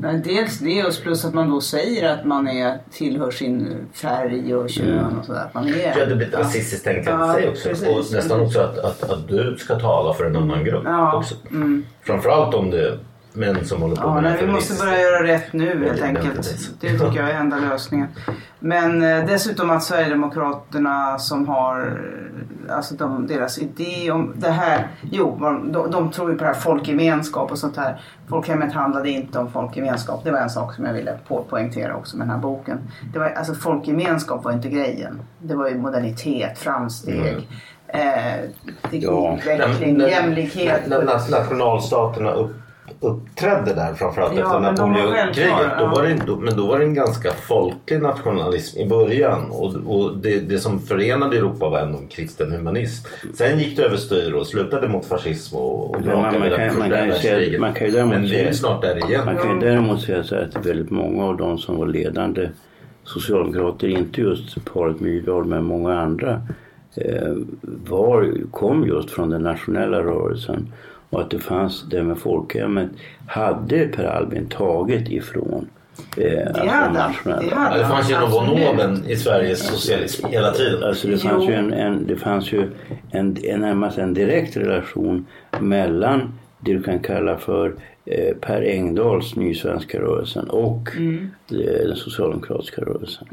[0.00, 4.54] Men dels det och plus att man då säger att man är, tillhör sin färg
[4.54, 5.40] och kön och sådär.
[5.44, 5.98] Att man är...
[5.98, 7.68] Ja, det blir ett rasistiskt tänkande Ja, sig också.
[7.68, 7.88] precis.
[7.88, 11.34] Och nästan också att, att, att du ska tala för en annan grupp Ja, också.
[12.02, 12.98] Framförallt om det
[13.38, 16.04] män som håller på Ja, med nej, vi måste börja göra rätt nu helt Ja,
[16.06, 16.70] enkelt.
[16.80, 18.08] Det tycker jag är enda lösningen.
[18.60, 21.80] Men eh, dessutom att Sverigedemokraterna som har,
[22.68, 25.38] eh, alltså de, deras idé om det här, jo,
[25.72, 28.00] de, de, tror ju på det här folkgemenskap och sånt här.
[28.28, 30.24] Folkhemmet handlade inte om folkgemenskap.
[30.24, 32.78] Det var en sak som jag ville på, poängtera också med den här boken.
[33.12, 35.22] Det var, alltså folkgemenskap var inte grejen.
[35.38, 37.48] Det var ju modernitet, framsteg,
[37.86, 38.00] eh,
[38.90, 40.80] teknikutveckling, När- jämlikhet.
[40.86, 42.56] När, när nationalstaterna upp,
[43.00, 45.50] uppträdde där framförallt Ja, efter Napoleonkriget.
[45.78, 45.92] Då ja.
[45.96, 49.50] var det, då, men då var det en ganska folklig nationalism i början.
[49.50, 53.06] Och, och det, det som förenade Europa var ändå en kristen humanism.
[53.34, 57.12] Sen gick det överstyr och slutade mot fascism och, och man- man kan- man kan
[57.12, 59.24] säga- man kan ju däremot Men vi är snart där igen.
[59.24, 62.48] Man kan ju däremot säga så att väldigt många av de som var ledande
[63.04, 66.42] socialdemokrater, inte just paret Myrdal men många andra,
[66.96, 67.32] eh,
[67.88, 70.72] var, kom just från den nationella rörelsen.
[71.10, 72.90] Och att det fanns det med folkhemmet
[73.26, 75.68] hade Per Albin tagit ifrån
[76.16, 77.14] eh, alltså Det hade han.
[77.24, 80.82] Det hade det fanns ju nomen i Sveriges socialism hela tiden.
[80.82, 81.50] Alltså det fanns Jo.
[81.50, 82.70] ju, en, en, det fanns ju
[83.10, 85.26] en, en, närmast en direkt relation
[85.60, 87.74] mellan det du kan kalla för
[88.40, 91.30] Per Engdahls Nysvenska rörelsen och Mm.
[91.50, 91.56] eh,
[91.88, 93.28] den socialdemokratiska rörelsen.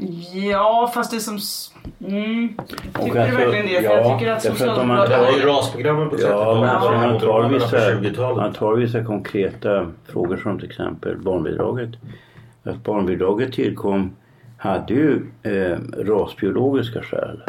[0.50, 1.38] Ja, fast det som...
[2.06, 2.48] Mm.
[3.04, 3.74] Tycker du verkligen det?
[3.76, 5.22] För ja, jag tycker att man- Det Socialdemokraterna...
[5.22, 6.46] var ju rasprogrammen på 30-talet.
[6.46, 8.36] Ja, men alltså, var man, tar vissa, 20-talet.
[8.36, 11.90] man tar vissa konkreta frågor som till exempel barnbidraget.
[12.62, 14.16] Att barnbidraget tillkom
[14.58, 17.42] hade ju eh, rasbiologiska skäl.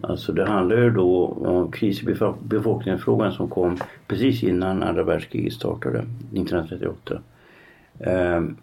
[0.00, 5.52] Alltså det handlar ju då om kris i befolkningsfrågan som kom precis innan andra världskriget
[5.52, 7.20] startade 1938.
[8.00, 8.56] Ehm,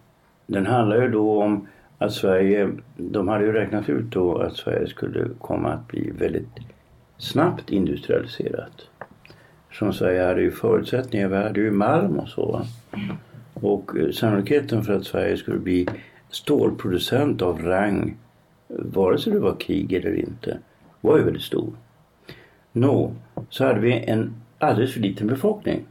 [0.48, 1.68] den handlar ju då om
[1.98, 6.60] att Sverige, de hade ju räknat ut då att Sverige skulle komma att bli väldigt
[7.18, 8.90] snabbt industrialiserat.
[9.72, 12.66] Som Sverige hade ju förutsättningar, vi hade ju malm och så.
[13.54, 15.88] Och eh, sannolikheten för att Sverige skulle bli
[16.30, 18.18] stålproducent av rang,
[18.68, 20.58] vare sig det var krig eller inte,
[21.06, 21.74] var ju väldigt stor.
[22.72, 23.12] Nå,
[23.50, 25.86] så hade vi en alldeles för liten befolkning.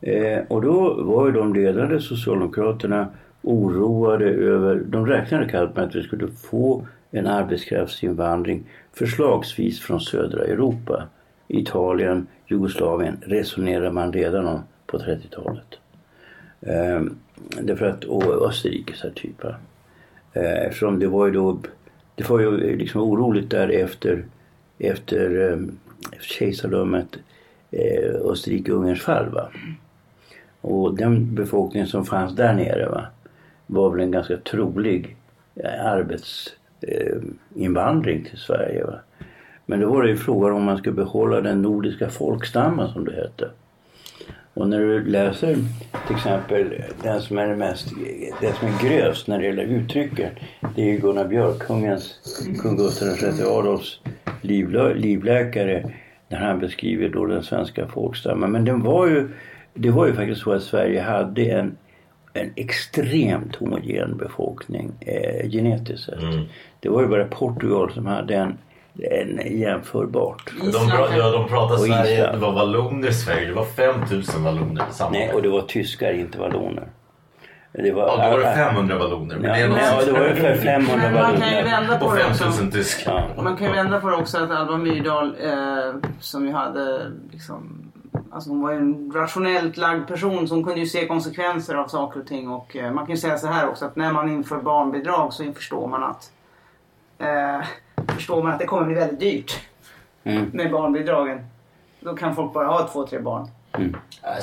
[0.00, 3.08] Eh, och då var ju de ledande socialdemokraterna
[3.42, 10.44] oroade över, de räknade kallt med att vi skulle få en arbetskraftsinvandring förslagsvis från södra
[10.44, 11.08] Europa.
[11.48, 15.78] Italien, Jugoslavien resonerade man redan om på 30-talet.
[16.60, 17.02] Eh,
[17.60, 19.44] därför att, och Österrike så här typ.
[20.32, 21.58] Eh, eftersom det var ju då,
[22.20, 24.24] det var ju eh, liksom oroligt där efter,
[24.78, 25.58] efter eh,
[26.20, 27.16] kejsardömet
[27.70, 29.28] eh, Österrike-Ungerns fall.
[29.28, 29.48] Va?
[30.60, 33.06] Och den befolkningen som fanns där nere va,
[33.66, 35.16] var väl en ganska trolig
[35.84, 38.84] arbetsinvandring eh, eh till Sverige.
[38.84, 38.98] Va?
[39.66, 43.12] Men då var det ju frågan om man skulle behålla den nordiska folkstammen som det
[43.12, 43.50] hette.
[44.60, 45.56] Och när du läser
[46.06, 47.88] till exempel den som är det mest,
[48.40, 50.30] den som är grövst när det gäller uttrycken.
[50.76, 52.18] Det är Gunnar Björk, kungens,
[52.62, 54.00] kung Gustav VI Adolfs
[54.40, 55.92] livlö, livläkare.
[56.28, 58.52] När han beskriver då den svenska folkstammen.
[58.52, 59.28] Men den var ju
[59.74, 61.76] det var ju faktiskt så att Sverige hade en,
[62.32, 66.22] en extremt homogen befolkning eh, genetiskt sett.
[66.22, 66.44] Mm.
[66.80, 68.58] Det var ju bara Portugal som hade en
[69.50, 70.50] jämförbart.
[70.60, 72.34] De, pra- ja, de pratar Och Sverige, Island.
[72.34, 73.46] det var valloner i Sverige.
[73.46, 76.88] Det var 5000 valloner i samma Nej, och det var tyskar, inte valloner.
[77.72, 79.36] Det var, Ja, då var det 500 valloner.
[79.38, 80.06] Men Ja, det ja, sånt.
[80.06, 81.64] det var ungefär 500 Men man kan ju valloner.
[81.80, 82.44] vända på Och det också.
[82.44, 83.30] 5000 tyskar.
[83.36, 83.42] Ja.
[83.42, 87.86] Man kan ju vända på det också att Alva Myrdal eh, som ju hade liksom
[88.32, 92.20] Alltså hon var ju en rationellt lagd person som kunde ju se konsekvenser av saker
[92.20, 94.56] och ting och eh, man kan ju säga så här också att när man inför
[94.56, 96.30] barnbidrag så förstår man att
[97.18, 97.66] eh,
[98.10, 99.60] förstår man att det kommer bli väldigt dyrt
[100.24, 100.50] Mm.
[100.52, 101.46] med barnbidragen.
[102.00, 103.48] Då kan folk bara ha två, tre barn.
[103.72, 103.96] Mm.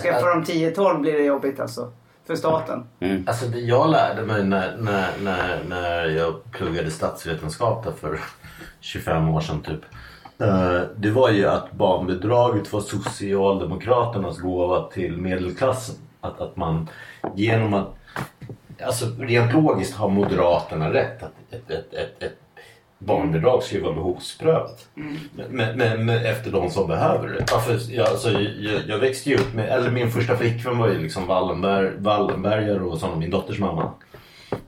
[0.04, 1.92] Skaffa de 10-12 blir det jobbigt alltså.
[2.28, 2.84] För staten.
[3.00, 3.24] Mm.
[3.28, 8.20] Alltså det jag lärde mig när, när, när, när jag pluggade statsvetenskap där för
[8.80, 9.80] 25 år sedan typ.
[10.42, 15.96] eh, Det var ju att barnbidraget var Socialdemokraternas gåva till medelklassen.
[16.22, 16.90] Att, att man
[17.36, 17.88] genom att...
[18.86, 22.38] Alltså rent logiskt har Moderaterna rätt att ett, ett, ett, ett
[23.00, 24.88] barnbidrag ska ju vara behovsprövat.
[25.50, 27.46] Men, men, men efter de som behöver det.
[27.52, 30.88] Ja, för jag, alltså, jag, jag växte ju upp med, eller min första flickvän var
[30.88, 33.92] ju liksom Wallenberg, Wallenbergare och sådana, min dotters mamma.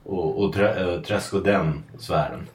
[0.04, 2.48] Och, och trä, äh, Träsk och den sfären.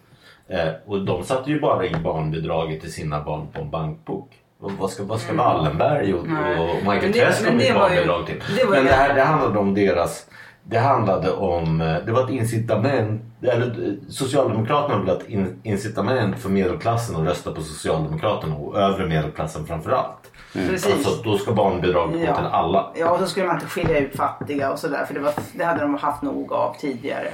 [0.47, 4.31] Eh, och de satte ju bara in barnbidraget till sina barn på en bankbok.
[4.59, 8.43] Och vad ska, vad ska Wallenberg och, och Michael Träsk ha barnbidrag till?
[8.57, 10.27] det men det här det handlade om deras
[10.67, 15.59] det handlade om, eh, det var ett incitament, eller eh, Socialdemokraterna ville ha ett in,
[15.63, 20.31] incitament för medelklassen att rösta på Socialdemokraterna och övre medelklassen framförallt.
[20.53, 20.93] Precis.
[20.93, 22.35] Alltså då ska barnbidrag gå Ja.
[22.35, 22.91] till alla.
[22.95, 25.63] Ja, och så skulle man inte skilja ut fattiga och sådär för det, var, det
[25.63, 27.27] hade de haft nog av tidigare.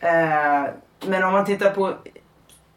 [0.00, 0.70] Eh,
[1.06, 1.92] men om man tittar på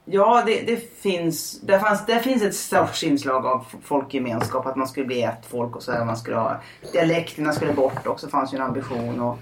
[0.05, 4.65] Ja, det, det finns, där, fanns, där finns ett stort inslag av folkgemenskap.
[4.65, 6.61] Att man skulle bli ett folk och så här, man skulle ha,
[6.91, 8.27] dialekterna skulle bort också.
[8.27, 9.21] fanns ju en ambition.
[9.21, 9.37] Och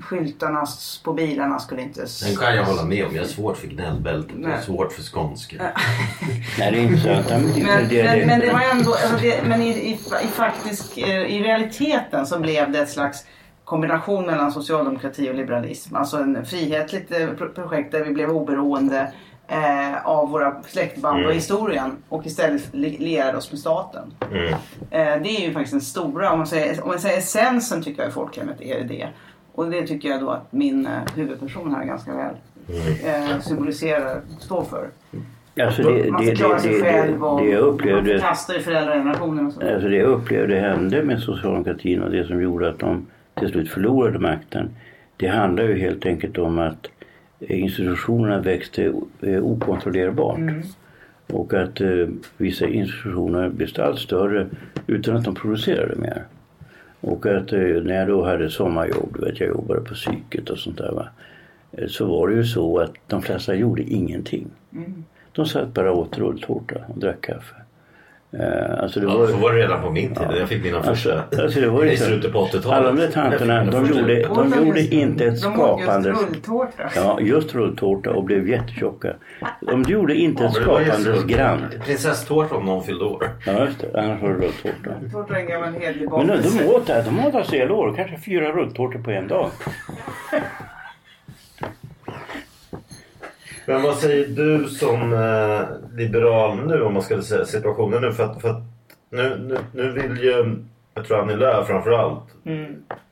[0.00, 0.66] skyltarna
[1.04, 2.06] på bilarna skulle inte...
[2.26, 3.14] Den kan jag hålla med om.
[3.14, 4.36] Jag har svårt för gnällbältet.
[4.38, 4.62] Nej.
[4.62, 5.56] svårt för skånska.
[6.58, 7.26] Nej, det är inte sant.
[7.30, 9.92] Men, Men, det, men, det, men det var ändå, alltså det, men i, i,
[10.24, 13.24] i, faktisk, eh, i realiteten så blev det ett slags
[13.64, 15.96] kombination mellan socialdemokrati och liberalism.
[15.96, 19.12] Alltså en frihetligt eh, pro- projekt där vi blev oberoende
[19.48, 24.02] eh, av våra släktband och historien och istället li- lierade oss med staten.
[24.32, 24.48] Mm.
[24.90, 28.02] Eh, det är ju faktiskt den stora, om man säger, om man säger essensen tycker
[28.02, 29.08] jag i folkhemmet är det det.
[29.52, 32.34] Och det tycker jag då att min eh, huvudperson här ganska väl
[33.04, 34.88] eh, symboliserar, står för.
[35.62, 38.12] alltså det, Man det, ska klara det, sig det, själv och det jag man upplevde
[38.12, 39.60] förkastar i föräldragenerationen och så.
[39.60, 43.70] Alltså det jag upplevde hände med socialdemokratin och det som gjorde att de till slut
[43.70, 44.70] förlorade makten.
[45.16, 46.86] Det handlar ju helt enkelt om att
[47.40, 50.64] institutionerna växte eh, okontrollerbart.
[51.26, 54.46] Och att eh, vissa institutioner blev allt större
[54.86, 56.24] utan att de producerade mer.
[57.00, 60.58] Och att eh, när jag då hade sommarjobb, du vet jag jobbade på psyket och
[60.58, 61.08] sånt där va.
[61.88, 64.46] Så var det ju så att de flesta gjorde ingenting.
[65.32, 67.54] De satt bara och åt rulltårta och drack kaffe.
[68.40, 70.26] Eh, Alltså det Ja, var, så var det redan på min tid.
[70.40, 72.66] Jag fick mina första Alltså, alltså det var i slutet på 80-talet.
[72.66, 76.08] Alla de där tanterna, de gjorde, de gjorde just- inte ett de åt skapande...
[76.08, 76.90] just rulltårta.
[76.96, 79.14] Ja, just rulltårta och blev jättetjocka.
[79.60, 81.58] De gjorde inte Ja, ett skapandes grann.
[81.86, 83.28] Prinsesstårta om någon fyllde år.
[83.46, 84.00] Ja, just det.
[84.02, 84.90] Annars var det rulltårta.
[85.02, 87.02] Rulltårta är en gammal hederlig Men de, åt det.
[87.06, 87.94] De åt alltså hela år.
[87.96, 89.50] Kanske fyra rulltårtor på en dag.
[93.66, 98.12] Men vad säger du som eh, liberal nu om man ska säga situationen nu?
[98.12, 98.62] För att, för att
[99.10, 100.56] nu, nu, nu vill ju,
[100.94, 102.22] jag tror Annie Lööf framförallt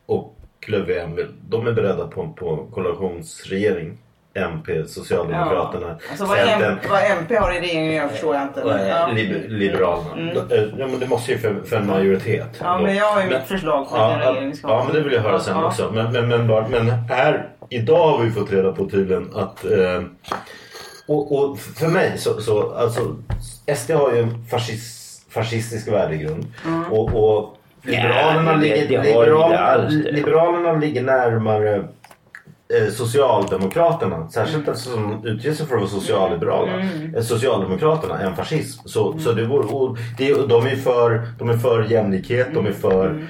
[0.07, 0.35] och
[0.67, 3.99] Löfven, vill- de är beredda på, på koalitionsregering.
[4.35, 6.73] MP, Socialdemokraterna, Alltså vad, Centern.
[6.73, 8.65] M, vad MP har i regeringen jag förstår jag inte.
[8.65, 9.09] Men, ja.
[9.09, 10.33] Eh, Lib- Liberalerna.
[10.51, 12.49] Eh, Ja, men det måste ju för, för en majoritet.
[12.61, 14.95] ja men jag har ju Men- mitt förslag på Ja, ja, regering ska ja, men
[14.95, 15.67] det vill jag höra sen Ja.
[15.67, 15.91] också.
[15.95, 19.65] Men, men, men, bara, men här, idag har vi fått reda på tydligen att...
[19.65, 20.03] Eh,
[21.07, 23.17] och, och för mig så, så alltså
[23.77, 26.47] SD har ju en fascist, fascistisk värdegrund.
[26.91, 35.53] Och, och Liberalerna, Ja, ligger, liberalerna, liberalerna ligger närmare eh, Socialdemokraterna, särskilt eftersom de utger
[35.53, 36.73] sig för att vara socialliberala,
[37.17, 38.89] eh, Socialdemokraterna än fascism.
[38.89, 42.73] Så, så det vore, och det, de, är för, de är för jämlikhet, de är
[42.73, 43.27] för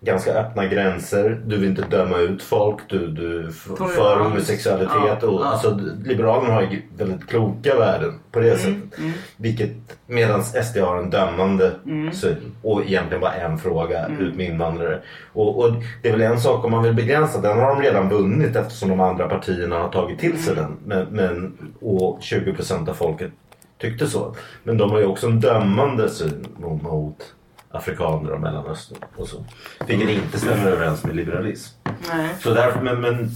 [0.00, 1.40] ganska öppna gränser.
[1.46, 5.18] Du vill inte döma ut folk, du, du för homosexualitet.
[5.22, 5.46] Ja, och, ja.
[5.46, 9.04] Alltså, Liberalerna har ju väldigt kloka värden på det Mm, sättet.
[9.36, 9.70] Vilket
[10.06, 12.12] medan SD har en dömande Mm.
[12.12, 15.00] syn och egentligen bara en fråga ut med invandrare.
[15.32, 18.08] Och, och det är väl en sak om man vill begränsa, den har de redan
[18.08, 20.76] vunnit eftersom de andra partierna har tagit till sig den.
[20.84, 23.30] Men, men, och 20% av folket
[23.78, 24.34] tyckte så.
[24.64, 27.34] Men de har ju också en dömande syn mot
[27.70, 29.44] afrikaner och Mellanöstern och så.
[29.86, 31.78] Vilket inte stämmer överens med liberalism.
[31.84, 32.28] Nej.
[32.40, 33.30] Så därför, men, men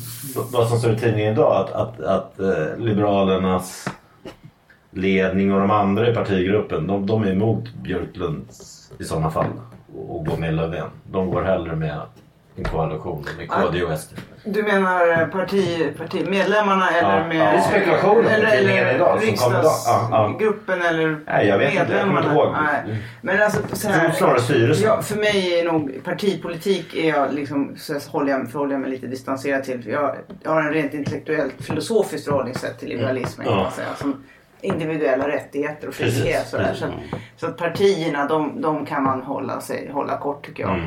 [0.53, 3.89] vad som står i tidningen idag att, att, att eh, Liberalernas
[4.91, 8.45] ledning och de andra i partigruppen de, de är emot Björklund
[8.99, 9.51] i sådana fall
[9.95, 10.89] och, och går med Löfven.
[11.11, 12.01] De går hellre med
[12.57, 14.13] en koalition med KD och SD.
[14.45, 17.37] Du menar parti, partimedlemmarna eller Ja, med...
[17.37, 17.45] ja.
[17.45, 19.09] Det är spekulationer Eller, eller idag idag.
[19.09, 19.27] Ja, ja.
[19.27, 21.93] riksdagsgruppen eller Nej, jag vet inte.
[21.93, 22.21] Jag kommer medlemmarna.
[22.21, 22.53] inte ihåg.
[22.87, 23.03] Nej.
[23.21, 24.87] Men alltså så här, snarare styrelsen.
[24.89, 28.91] Ja, för mig är nog partipolitik är jag liksom, så håller jag, förhåller jag mig
[28.91, 29.87] lite distanserad till.
[29.89, 33.71] Jag, jag har en rent intellektuellt filosofiskt förhållningssätt till liberalismen kan Ja.
[33.71, 33.89] säga.
[33.97, 34.25] Som
[34.61, 36.23] individuella rättigheter och Precis.
[36.23, 36.47] frihet.
[36.49, 36.75] Sådär.
[36.75, 36.93] Så, att,
[37.37, 40.75] så att partierna de, de kan man hålla, sig, hålla kort tycker jag.
[40.75, 40.87] Mm.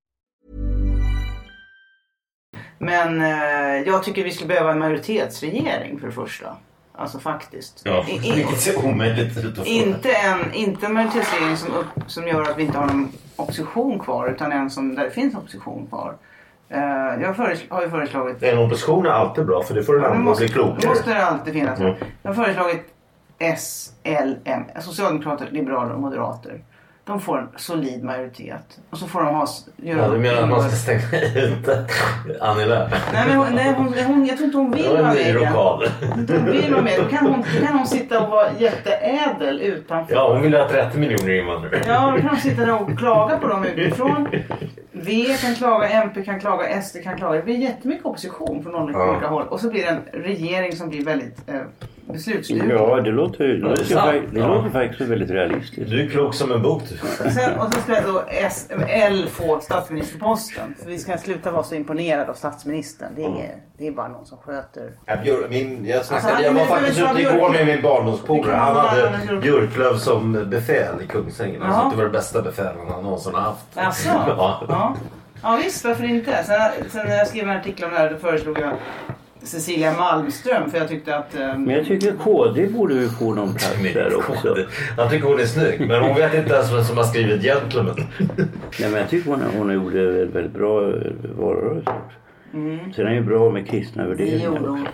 [2.83, 6.55] Men eh, jag tycker vi skulle behöva en majoritetsregering för det första.
[6.95, 7.81] Alltså faktiskt.
[7.85, 12.41] Ja, I, i, vilket ser omöjligt inte, en, inte en majoritetsregering som, upp, som gör
[12.41, 16.15] att vi inte har någon opposition kvar utan en som, där det finns opposition kvar.
[16.69, 16.79] Eh,
[17.21, 17.33] jag
[17.69, 18.43] har ju föreslagit...
[18.43, 20.89] En opposition är alltid bra för det får Ja, den det andra bli det klokare.
[20.89, 21.79] måste det alltid finnas.
[21.79, 21.93] Mm.
[22.21, 22.93] Jag har föreslagit
[23.39, 26.61] S, L, M, Socialdemokrater, Liberaler och Moderater.
[27.11, 28.79] De får en solid majoritet.
[28.89, 29.47] Och så får de ha...
[29.77, 31.69] Göra Ja, du menar att man ska stänga ut
[32.41, 32.91] Annie Lööf?
[33.13, 35.15] Nej, men hon, nej, hon, hon, jag tror inte hon vill Det var vara en
[35.15, 35.23] med.
[35.25, 35.53] ny i den.
[35.53, 35.91] rokad.
[36.29, 36.99] Hon vill vara med.
[36.99, 40.13] Då kan hon, då kan hon sitta och vara jätteädel utanför.
[40.15, 41.81] Ja, hon vill ha 30 miljoner invandrare.
[41.87, 44.27] Ja, då kan hon sitta där och klaga på dem utifrån.
[44.91, 47.35] V kan klaga, MP kan klaga, SD kan klaga.
[47.37, 49.27] Det blir jättemycket opposition från olika Ja.
[49.27, 49.47] håll.
[49.47, 51.55] Och så blir det en regering som blir väldigt eh,
[52.05, 52.75] beslutsduglig.
[52.75, 54.47] Ja, det låter, det låter, fa- det Ja.
[54.47, 55.89] låter faktiskt väldigt realistiskt.
[55.91, 56.81] Du är klok som en bok.
[57.33, 60.75] Sen, och så ska då S, L få statsministerposten.
[60.83, 63.09] För vi ska sluta vara så imponerade av statsministern.
[63.15, 64.91] Det är, inget, det är bara någon som sköter.
[65.05, 68.55] Jag, björ, min, jag, snackade, Alltså, jag var faktiskt ute igår med min barndomspolare.
[68.55, 71.61] Han hade Björklöv som befäl i Kungsängen.
[71.61, 71.83] Han Ja.
[71.85, 73.65] att det var det bästa befälen han någonsin har haft.
[73.75, 74.65] Alltså, Ja.
[74.69, 74.95] ja.
[75.43, 76.43] ja visst, varför inte?
[76.43, 78.73] Sen, sen när jag skrev en artikel om det här då föreslog jag
[79.43, 81.35] Cecilia Malmström för jag tyckte att...
[81.35, 84.55] Eh, Men jag tycker KD borde ju få någon plats där också.
[84.97, 87.95] Han tycker hon är snygg men hon vet inte ens vem som har skrivit Gentleman.
[88.79, 90.79] Nej, men jag tycker hon, hon gjorde en väldigt bra
[91.37, 92.17] valrörelse också.
[92.95, 94.17] Sen är det ju bra med kristna Mm.
[94.17, 94.69] det gjorde värderingar.
[94.69, 94.87] hon.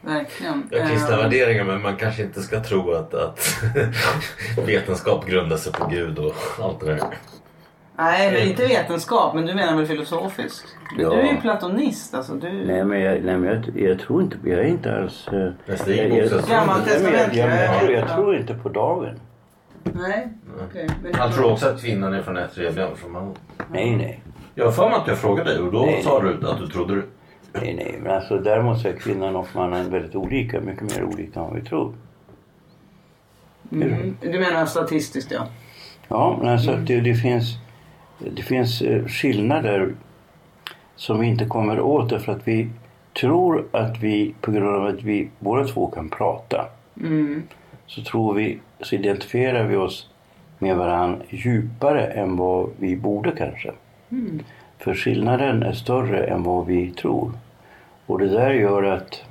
[0.00, 0.68] Verkligen.
[0.72, 3.62] Har kristna Eh, värderingar men man kanske inte ska tro att, att
[4.66, 7.00] vetenskap grundar sig på Gud och allt det där.
[7.98, 9.34] Nej, men inte vetenskap.
[9.34, 10.76] Men du menar väl filosofiskt?
[10.98, 11.10] Ja.
[11.10, 12.14] Du är ju platonist.
[12.14, 12.52] Alltså, du...
[12.66, 15.28] Nej men, jag, nej, men jag, jag tror inte, jag är inte alls...
[15.28, 15.50] eh,
[17.90, 19.20] jag, tror- inte på dagen.
[19.82, 20.28] Nej,
[20.70, 20.88] okej.
[21.02, 23.34] Men- Han tror också att kvinnan är från ett revben från mannen.
[23.70, 24.22] Nej, nej.
[24.54, 26.02] Jag har för mig att jag frågade dig och då Nej.
[26.02, 27.02] sa du att du trodde det.
[27.52, 27.98] Nej, nej.
[28.02, 30.60] Men alltså däremot så är kvinnan och mannen väldigt olika.
[30.60, 31.94] Mycket mer olika än vad vi tror.
[33.72, 34.16] Mm.
[34.20, 35.46] Du menar statistiskt ja.
[36.08, 37.56] Ja, men alltså det, det finns,
[38.18, 39.94] det finns eh, skillnader
[40.96, 42.68] som vi inte kommer åt därför att vi
[43.20, 46.66] tror att vi, på grund av att vi båda två kan prata,
[47.86, 50.10] så tror vi, så identifierar vi oss
[50.58, 53.72] med varandra djupare än vad vi borde kanske.
[54.78, 57.32] För skillnaden är större än vad vi tror.
[58.06, 59.24] Och det där gör att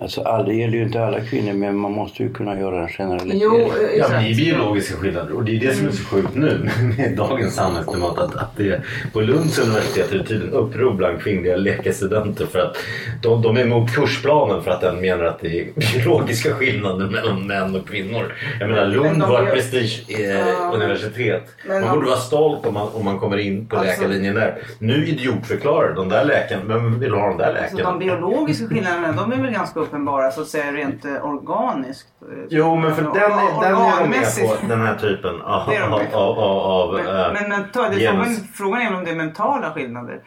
[0.00, 2.88] Alltså all, det gäller ju inte alla kvinnor men man måste ju kunna göra en
[2.88, 3.40] generalisering.
[3.42, 4.10] Jo, Ja, men exakt.
[4.12, 7.54] det är biologiska skillnader och det är det som är så sjukt nu med dagens
[7.54, 8.18] samhällsklimat.
[8.18, 8.80] Att, att det
[9.12, 12.76] på Lunds universitet är det tydligen uppror bland kvinnliga läkarstudenter för att
[13.22, 15.66] de, de är emot kursplanen för att den menar att det är
[15.98, 18.34] biologiska skillnader mellan män och kvinnor.
[18.60, 20.72] Jag menar Lund var ett gör- prestige Ja.
[20.74, 21.42] universitet.
[21.66, 24.34] Men Man de- borde vara stolt om man, om man kommer in på Alltså- läkarlinjen
[24.34, 24.58] där.
[24.78, 26.62] Nu idiotförklarar de där läkarna.
[26.66, 27.90] Vem vill ha de där Alltså, läkarna?
[27.90, 32.08] de biologiska skillnaderna de är väl ganska uppenbara så att säga rent eh, organiskt.
[32.22, 34.66] eh, Jo men för den, är- den är de med på.
[34.68, 36.14] Den här typen av, Det är de av, med.
[36.14, 39.70] av, av, av Men, eh, men mental, det frågan, frågan är om det är mentala
[39.72, 40.20] skillnader.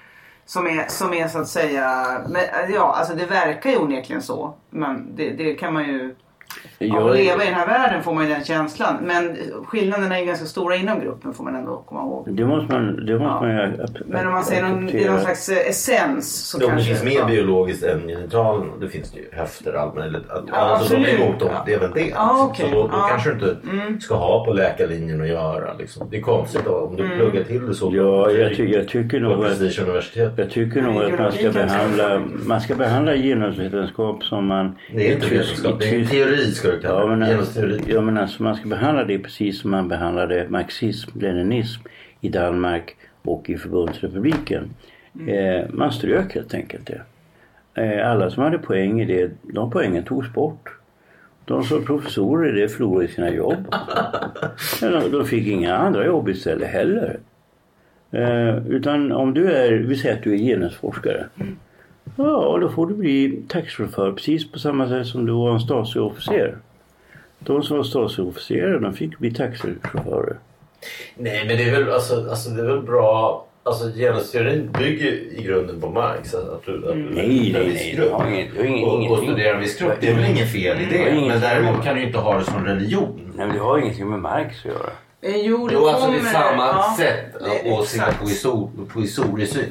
[0.45, 2.41] Som är, som är så att säga, men,
[2.73, 4.53] ja alltså det verkar ju onekligen så.
[4.69, 6.15] Men det, det kan man ju,
[6.79, 8.95] Jag- att leva i den här världen får man ju den känslan.
[9.03, 12.27] Men skillnaderna är ju ganska stora inom gruppen får man ändå komma ihåg.
[12.31, 13.41] Det måste man, det måste Ja.
[13.41, 16.87] man ju Men om man säger någon, i någon slags eh, essens så det kanske...
[16.87, 17.25] finns mer ja.
[17.25, 18.67] biologiskt än genitalen.
[18.81, 20.29] Det finns det ju höfter och allt möjligt.
[20.29, 21.21] Att, Ja, alltså, de är absolut.
[21.29, 21.63] emot dem, Ja.
[21.65, 22.07] det är väl det.
[22.07, 22.69] Ja, okej.
[22.69, 23.57] Så då, då kanske du
[23.89, 25.73] inte ska ha på läkarlinjen att göra.
[25.79, 26.07] Liksom.
[26.11, 27.17] Det är konstigt då, om du Mm.
[27.17, 27.91] pluggar till det så.
[27.95, 29.59] Ja, jag, ty, jag tycker på nog att.
[30.29, 34.75] Jag tycker nog att man ska behandla, man ska behandla genusvetenskap som man...
[34.93, 37.81] Det är inte vetenskap, det är i tysk- teori ska du kalla Ja men, Genusteori.
[37.87, 41.81] ja, men alltså man ska behandla det precis som man behandlade marxism, leninism
[42.21, 44.69] i Danmark och i förbundsrepubliken.
[45.27, 47.01] Eh, man strök helt enkelt det.
[47.81, 50.69] Eh, alla som hade poäng i det, de poängen togs bort.
[51.45, 53.75] De som professorer i det förlorade sina jobb.
[54.81, 57.19] Men de, de fick inga andra jobb istället heller.
[58.11, 61.25] Eh, utan om du är, vi säger att du är genusforskare.
[62.15, 66.55] Ja, då får du bli taxichaufför precis på samma sätt som du var en Stasi-officer.
[67.39, 70.35] De som var Stasi-officerare de fick bli taxichaufförer.
[71.15, 73.43] Nej men det är väl, alltså, alltså, det är väl bra.
[73.63, 76.33] Alltså genusteorin bygger i grunden på Marx.
[76.33, 78.09] Att du, att du Nej, nej, nej, grupp.
[78.09, 79.91] det har ingen- det har ingen- och, och studerar en viss grupp.
[79.99, 81.27] Det är väl inget fel i Det.
[81.27, 83.19] Men däremot kan du inte ha det som religion.
[83.35, 84.89] Nej, men det har ingenting med Marx att göra.
[85.21, 88.01] Eh, Jo, det Jo, alltså det är samma ja, sätt att se
[88.93, 89.63] på historiesyn.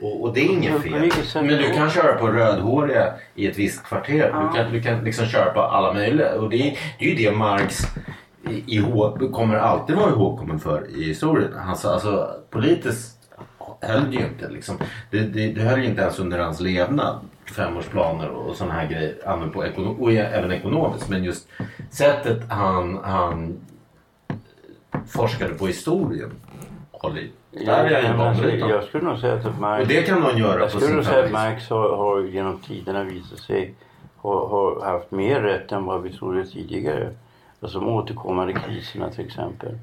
[0.00, 1.10] Och, och det är inget fel.
[1.34, 4.48] Men du kan köra på rödhåriga i ett visst kvarter.
[4.52, 6.34] Du kan, du kan liksom köra på alla möjliga.
[6.34, 7.82] Och det är, det är ju det Marx
[8.50, 11.54] i, ihåg, kommer alltid vara ihågkommen för i historien.
[11.68, 13.16] Alltså, alltså politiskt
[13.80, 14.48] höll det ju inte.
[14.48, 14.76] Liksom.
[15.10, 17.20] Det, det, det höll ju inte ens under hans levnad.
[17.56, 19.14] Femårsplaner och sådana här grejer.
[19.24, 21.08] Även, på ekono- och även ekonomiskt.
[21.08, 21.48] Men just
[21.90, 23.60] sättet han, han
[25.06, 26.30] forskade på historien
[26.98, 27.30] håller i.
[27.50, 29.82] Där är jag ju men alltså, jag skulle nog säga att Marx...
[29.82, 31.32] Och det kan någon göra Jag på skulle sin säga att.
[31.32, 33.74] Marx har, har genom tiderna visat sig
[34.16, 37.14] ha, ha haft mer rätt än vad vi trodde tidigare.
[37.60, 39.78] Alltså de återkommande kriserna till exempel.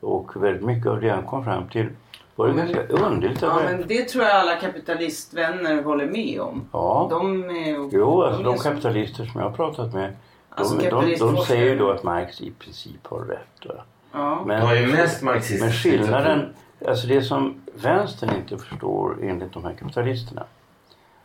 [0.00, 1.88] Och väldigt mycket av det han kom fram till
[2.36, 3.42] var det ganska underligt.
[3.42, 6.68] Ja, men det tror jag alla kapitalistvänner håller med om.
[6.72, 7.06] Ja.
[7.10, 10.16] De är, Jo, alltså de kapitalister som jag har pratat med.
[10.50, 13.66] Alltså, de, de, de säger ju då att Marx i princip har rätt.
[13.66, 13.74] Va?
[14.18, 14.44] Ja.
[14.46, 16.54] Men, De har ju mest marxistisk men skillnaden,
[16.86, 20.44] alltså det som vänstern inte förstår enligt de här kapitalisterna.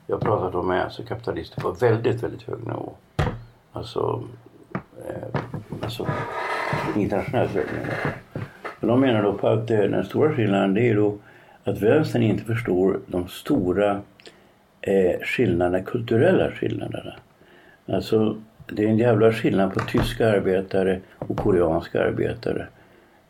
[0.07, 2.93] Jag har pratat om med alltså kapitalister på väldigt, väldigt hög nivå.
[3.71, 4.23] Alltså,
[5.07, 5.39] eh,
[5.81, 6.07] alltså
[6.95, 7.93] internationellt hög nivå.
[8.79, 11.17] Men de menar då på att eh, den stora skillnaden det är då
[11.63, 14.01] att vänstern inte förstår de stora
[14.81, 17.13] eh, skillnaderna, kulturella skillnaderna.
[17.87, 18.37] Alltså
[18.67, 22.67] det är en jävla skillnad på tyska arbetare och koreanska arbetare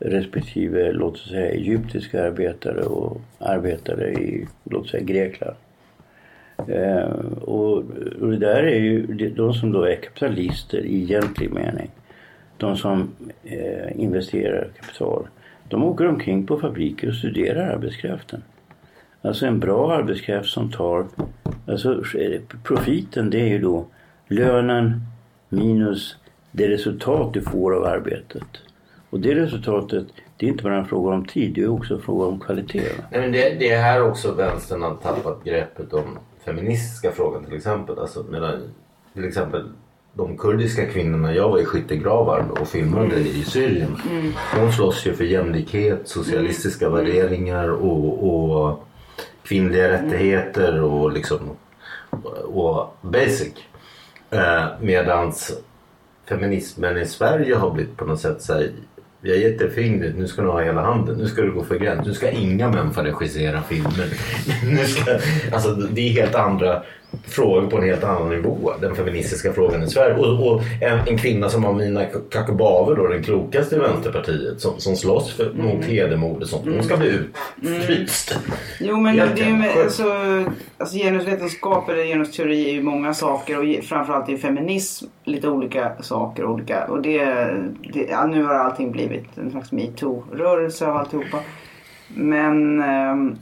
[0.04, 5.56] respektive låt oss säga egyptiska arbetare och arbetare i låt oss säga Grekland.
[6.68, 7.08] Eh,
[7.42, 7.76] och,
[8.20, 11.90] och det där är ju de- de som då är kapitalister i egentlig mening.
[12.56, 13.10] De som
[13.44, 15.28] eh, investerar kapital.
[15.68, 18.42] De åker omkring på fabriker och studerar arbetskraften.
[19.22, 21.06] Alltså en bra arbetskraft som tar...
[21.66, 22.02] Alltså
[22.64, 23.86] profiten det är ju då
[24.28, 25.00] lönen
[25.48, 26.16] minus
[26.52, 28.44] det resultat du får av arbetet.
[29.14, 30.06] Och det resultatet,
[30.36, 32.78] det är inte bara en fråga om tid, det är också en fråga om kvalitet.
[32.78, 33.04] va?
[33.10, 37.56] Nej, men det, det är här också vänstern har tappat greppet om feministiska frågan till
[37.56, 37.98] exempel.
[37.98, 38.74] Alltså, medan,
[39.14, 39.62] till exempel
[40.12, 43.96] de kurdiska kvinnorna, jag var i skyttegravar och filmade i Syrien.
[44.56, 48.84] De slåss ju för jämlikhet, socialistiska värderingar och, och
[49.42, 51.38] kvinnliga rättigheter och liksom
[52.44, 53.54] och basic.
[54.30, 55.58] Eh, medans
[56.28, 58.70] feminismen i Sverige har blivit på något sätt så här,
[59.24, 61.64] vi har gett dig fingret, nu ska du ha hela handen, nu ska du gå
[61.64, 64.08] för gräns, nu ska inga män få regissera filmer.
[64.64, 65.18] nu ska,
[65.52, 66.82] alltså, det är helt andra
[67.26, 68.72] frågor på en helt annan nivå.
[68.80, 70.14] Den feministiska frågan i Sverige.
[70.14, 74.96] Och, och en, en kvinna som Amina Kakabaveh då, den klokaste i Vänsterpartiet som, som
[74.96, 76.64] slåss för, mot hedermord och sånt.
[76.64, 77.18] Hon ska bli
[77.62, 78.38] utfryst.
[78.80, 80.04] Jo men det är ju med, alltså,
[80.78, 86.44] alltså genusvetenskap eller genusteori är ju många saker och framförallt är feminism lite olika saker.
[86.44, 87.24] Olika, och det,
[87.92, 91.38] det, nu har allting blivit en slags metoo-rörelse av alltihopa.
[92.08, 93.36] Men ehm,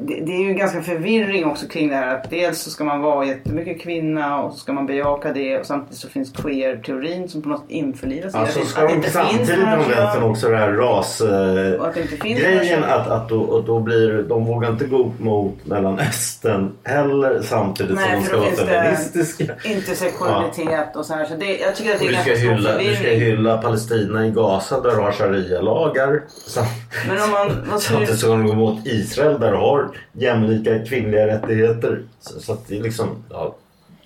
[0.00, 3.26] det, är ju ganska förvirring också kring det här att dels så ska man vara
[3.26, 7.48] jättemycket kvinna och så ska man bejaka det och samtidigt så finns queer-teorin som på
[7.48, 10.56] något införlivas i Alltså ska Att det de inte samtidigt finns några vänstern också det
[10.56, 11.20] här ras...
[11.20, 12.90] eh, Och att det inte finns några grejen kön.
[12.90, 18.10] att, att då, och då blir de vågar inte gå mot Mellanöstern heller samtidigt Nej,
[18.10, 19.44] som de ska vara feministiska.
[19.64, 21.24] intersektionalitet och så här.
[21.24, 24.80] Så det, jag tycker att det är ganska hylla, du ska hylla Palestina i Gaza
[24.80, 26.22] där du har sharia-lagar.
[27.78, 32.02] Samtidigt ska de gå mot Israel där har jämlika kvinnliga rättigheter.
[32.20, 33.08] Så, så att det är liksom...
[33.30, 33.54] Ja,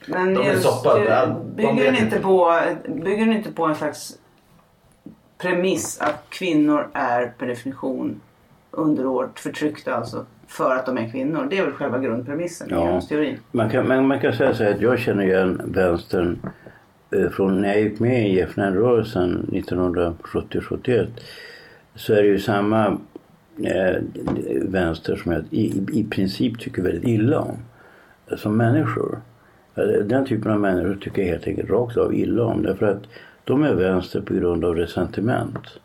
[0.06, 0.98] men de är just, soppa.
[0.98, 4.18] eh, Ja, de bygger, den inte på, bygger den inte på en slags
[5.38, 8.20] premiss att kvinnor är per definition
[8.70, 11.46] underordnat förtryckta alltså för att de är kvinnor?
[11.50, 12.80] Det är väl själva grundpremissen i Ja.
[12.86, 13.38] genusteorin.
[13.50, 16.38] Man kan, man, man kan säga så här att jag känner igen vänstern
[17.10, 21.06] eh, från när jag gick med i FN-rörelsen 1970-71
[21.94, 22.98] så är det ju samma
[24.68, 27.56] vänster som jag i, i- princip tycker väldigt illa om.
[28.36, 29.20] Som människor.
[29.74, 32.62] Eh, Den typen av människor tycker jag helt enkelt rakt av illa om.
[32.62, 33.02] Därför att
[33.44, 35.78] de är vänster på grund av resentiment.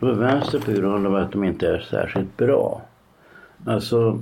[0.00, 2.82] De är vänster på grund av att de inte är särskilt bra.
[3.66, 4.18] Alltså,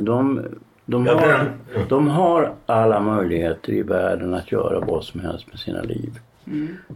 [0.00, 0.40] de,
[0.86, 1.50] de, har,
[1.88, 6.10] de har alla möjligheter i världen att göra vad som helst med sina liv.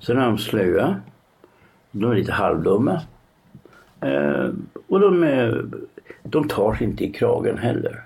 [0.03, 0.97] Sen är de slöa.
[1.91, 3.01] De är lite halvdumma.
[4.01, 4.51] Eh,
[4.89, 5.65] och de, är,
[6.23, 8.03] de tar sig inte i kragen heller.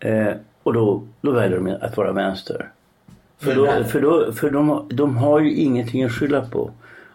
[0.00, 0.32] Eh,
[0.62, 2.68] och då, då väljer de att vara vänster.
[3.38, 6.70] För, då, för, då, för de, de har ju ingenting att skylla på.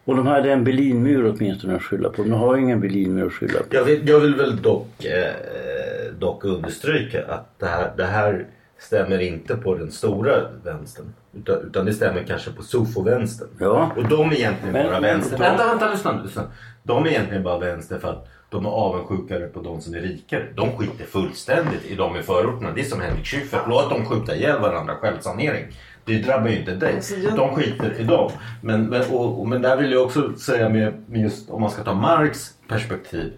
[0.05, 2.23] Och de hade en Berlinmur åtminstone att skylla på.
[2.23, 3.75] De har ju ingen Berlinmur att skylla på.
[3.75, 8.45] Jag vill, jag vill väl dock, eh, dock understryka att det här, det här
[8.83, 11.05] stämmer inte på den stora vänstern.
[11.33, 13.47] Utan, utan det stämmer kanske på sofo-vänstern.
[13.59, 13.91] Ja.
[13.97, 15.37] Och de är egentligen Men- bara men- vänster.
[15.37, 16.43] Vänta, vänta, lyssna, nu, lyssna.
[16.83, 20.45] De är egentligen bara vänster för att de är avundsjukare på de som är rikare.
[20.55, 22.71] De skiter fullständigt i de i förorterna.
[22.75, 23.61] Det är som Henrik Schyffert.
[23.67, 24.95] Låt dem skjuta ihjäl varandra.
[24.95, 25.65] Självsanering.
[26.05, 26.95] Det drabbar ju inte dig.
[26.95, 28.31] Alltså, De skiter i dem.
[28.61, 31.69] Men, men, och, och, men där vill jag också säga med, med just om man
[31.71, 33.33] ska ta Marx perspektiv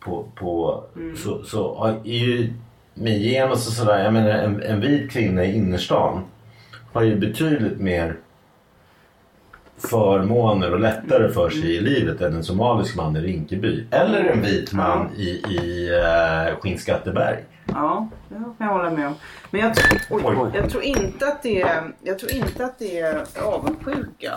[0.00, 0.84] på, på
[1.16, 2.52] så, så har- är ju
[2.94, 4.04] med genus och sådär.
[4.04, 6.24] Jag menar en, en vit kvinna i innerstan
[6.92, 8.16] har ju betydligt mer
[9.90, 13.86] förmåner och lättare för sig i livet än en somalisk man i Rinkeby.
[13.90, 17.36] Eller en vit man i, i uh, Skinnskatteberg.
[17.66, 19.14] Ja, det kan jag hålla med om.
[19.50, 19.72] Men jag,
[20.10, 20.50] oj, Oj.
[20.54, 24.32] jag, tror inte att det är, jag tror inte att det är avundsjuka.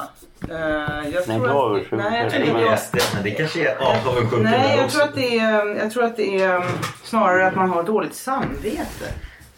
[0.50, 0.56] Eh,
[1.14, 1.96] jag Nej, tror avundsjuka.
[1.96, 4.90] Nej, jag tror att det är SD, men det kanske är avundsjuka nej, där jag
[4.90, 6.64] tror att det är, jag tror att det är
[7.04, 9.06] snarare att man har dåligt samvete.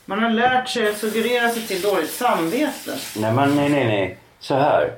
[0.05, 2.91] Man har lärt sig att suggerera sig till dåligt samvete.
[3.17, 4.17] Nej, men nej, nej, nej.
[4.39, 4.91] Så här.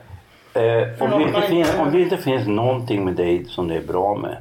[0.53, 3.81] Eh, om, det inte finns, om det inte finns någonting med dig som det är
[3.81, 4.37] bra med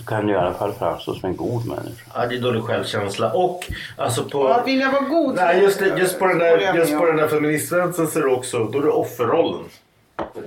[0.00, 2.10] så kan du i alla fall framstå som en god människa.
[2.14, 3.32] Ja, det är dålig självkänsla.
[3.32, 3.64] Och
[3.96, 4.38] alltså på...
[4.38, 5.34] Och att vilja vara god.
[5.34, 8.22] Nej, just, det, just på den jag där, just på den där feministvänstern så är
[8.22, 9.64] det också, då är det offerrollen.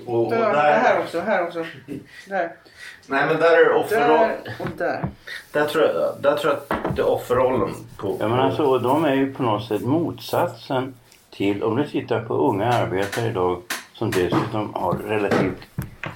[0.05, 1.66] Och, och Där, där, här också, här också.
[2.28, 2.51] Där,
[3.07, 4.30] nej men där är det offerrollen.
[4.43, 5.05] där och där.
[5.51, 7.74] Där tror, jag, där tror jag att det är offerrollen.
[7.97, 10.93] På, Ja, men alltså, de är ju på något sätt motsatsen
[11.32, 13.61] till om du tittar på unga arbetare idag
[14.04, 15.68] som dessutom har relativt,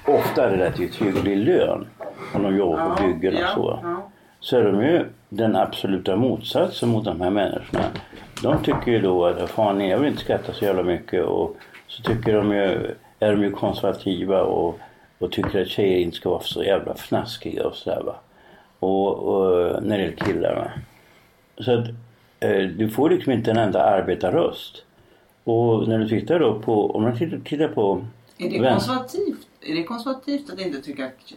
[0.06, 1.86] ofta relativt hygglig lön
[2.34, 3.78] om de jobbar på byggen och så.
[4.40, 7.84] Så är de ju den absoluta motsatsen mot de här människorna.
[8.42, 12.02] De tycker ju då att fan jag vill inte skatta så jävla mycket och så
[12.02, 14.78] tycker de ju, är de ju konservativa och,
[15.18, 18.14] och tycker att tjejer inte ska vara så jävla fnaskiga och sådär va.
[18.78, 20.70] Och, och när det gäller killar va.
[21.64, 21.88] Så att
[22.40, 24.84] eh, du får liksom inte en enda arbetarröst.
[25.48, 28.04] Och när du tittar då på, om man tittar, tittar på
[28.38, 29.48] Är det konservativt?
[29.60, 31.32] Är det konservativt att inte tycka att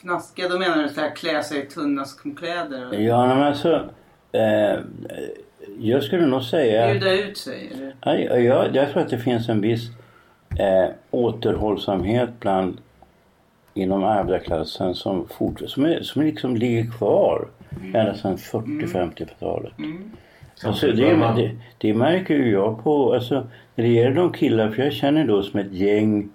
[0.00, 2.04] fnaskiga, då menar du så här klä sig i tunna
[2.36, 2.88] kläder?
[2.88, 3.88] och Ja, men alltså.
[4.32, 4.78] Eh,
[5.78, 6.90] jag skulle nog säga...
[6.90, 7.92] Bjuda ut sig?
[8.00, 9.88] Ja, jag, jag tror att det finns en viss
[10.58, 12.78] eh, återhållsamhet bland
[13.74, 17.48] inom arbetarklassen som, fort, som, är, som liksom ligger kvar
[17.94, 19.72] ända sedan 40-50-talet.
[20.64, 24.82] Alltså, det, det, det märker ju jag på, alltså, när det gäller de killar, för
[24.82, 26.28] jag känner då som ett gäng,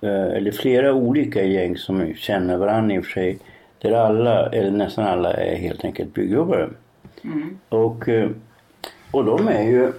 [0.00, 3.38] eh, eller flera olika gäng som känner varandra i och för sig,
[3.78, 6.68] där alla, eller nästan alla är helt enkelt byggjobbare.
[7.68, 8.30] Och, eh,
[9.10, 9.92] och de är ju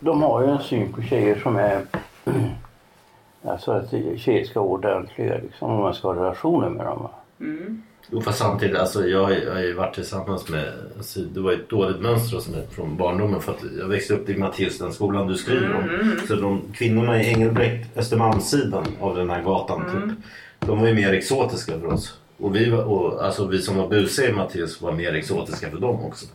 [0.00, 1.80] de har ju en syn på tjejer som är
[3.46, 7.02] Alltså att tjejer ska vara ordentliga liksom, om man ska ha relationer med dem.
[7.02, 7.10] va.
[8.14, 11.68] Jo fast samtidigt, alltså jag, jag har ju varit tillsammans med, alltså, det var ett
[11.68, 15.26] dåligt mönster hos mig från barndomen för att jag växte upp i Mattias, den skolan
[15.26, 16.16] du skriver om.
[16.28, 20.16] Så de kvinnorna i Engelbrekt, Östermalmssidan av den här gatan typ.
[20.68, 22.18] De var ju mer exotiska för oss.
[22.36, 25.78] Och vi, var, och, alltså, vi som var busiga i Mattias var mer exotiska för
[25.78, 26.26] dem också.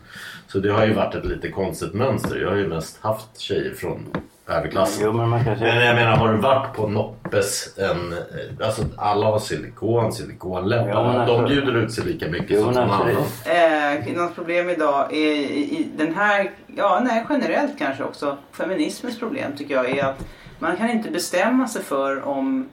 [0.48, 2.42] Så det har ju varit ett lite konstigt mönster.
[2.42, 4.06] Jag har ju mest haft tjejer från
[4.50, 5.04] överklassen.
[5.06, 5.74] Jo men man kan säga...
[5.76, 7.78] Men jag menar, har du varit på Noppes?
[7.78, 10.90] En, eh, alltså alla har silikon, silikonläppar.
[10.90, 13.98] Ja, men De alltså- bjuder ut sig lika mycket Jo, som någon alltså, annan.
[13.98, 19.20] Eh, kvinnans problem idag är i, i den här, ja nej generellt kanske också, feminismens
[19.20, 20.26] problem tycker jag är att
[20.60, 22.70] man kan inte bestämma sig för om,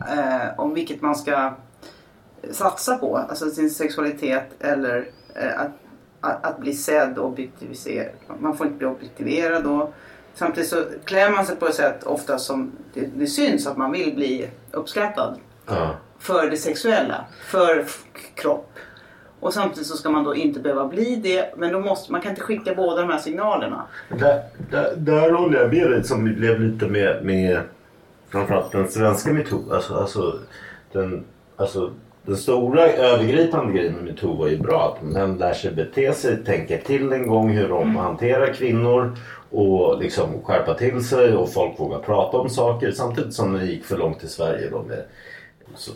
[0.00, 1.54] eh, om vilket man ska
[2.52, 5.70] satsa på, alltså sin sexualitet eller eh, att,
[6.20, 8.10] att, att bli sedd och objektiviserad.
[8.40, 9.94] Man får inte bli objektiverad och
[10.38, 13.92] samtidigt så klär man sig på ett sätt ofta som det, det syns att man
[13.92, 15.90] vill bli uppskattad Ja.
[16.18, 17.84] för det sexuella, för
[18.34, 18.70] kropp.
[19.40, 21.54] Och samtidigt så ska man då inte behöva bli det.
[21.56, 23.86] Men då måste, man kan inte skicka båda de här signalerna.
[24.18, 27.60] Där, där, där håller jag med dig som vi blev lite med, med
[28.28, 29.72] framförallt den svenska metoo.
[29.72, 30.38] Alltså, alltså,
[30.92, 31.24] den,
[31.56, 34.96] alltså, den stora övergripande grejen med metoo var ju bra.
[34.96, 39.16] Att män lär sig bete sig, tänka till en gång hur de hanterar kvinnor
[39.50, 42.90] och liksom skärpa till sig och folk vågar prata om saker.
[42.90, 44.70] Samtidigt som det gick för långt i Sverige.
[44.70, 45.02] Då med,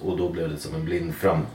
[0.03, 1.47] och då blev det som en blind fram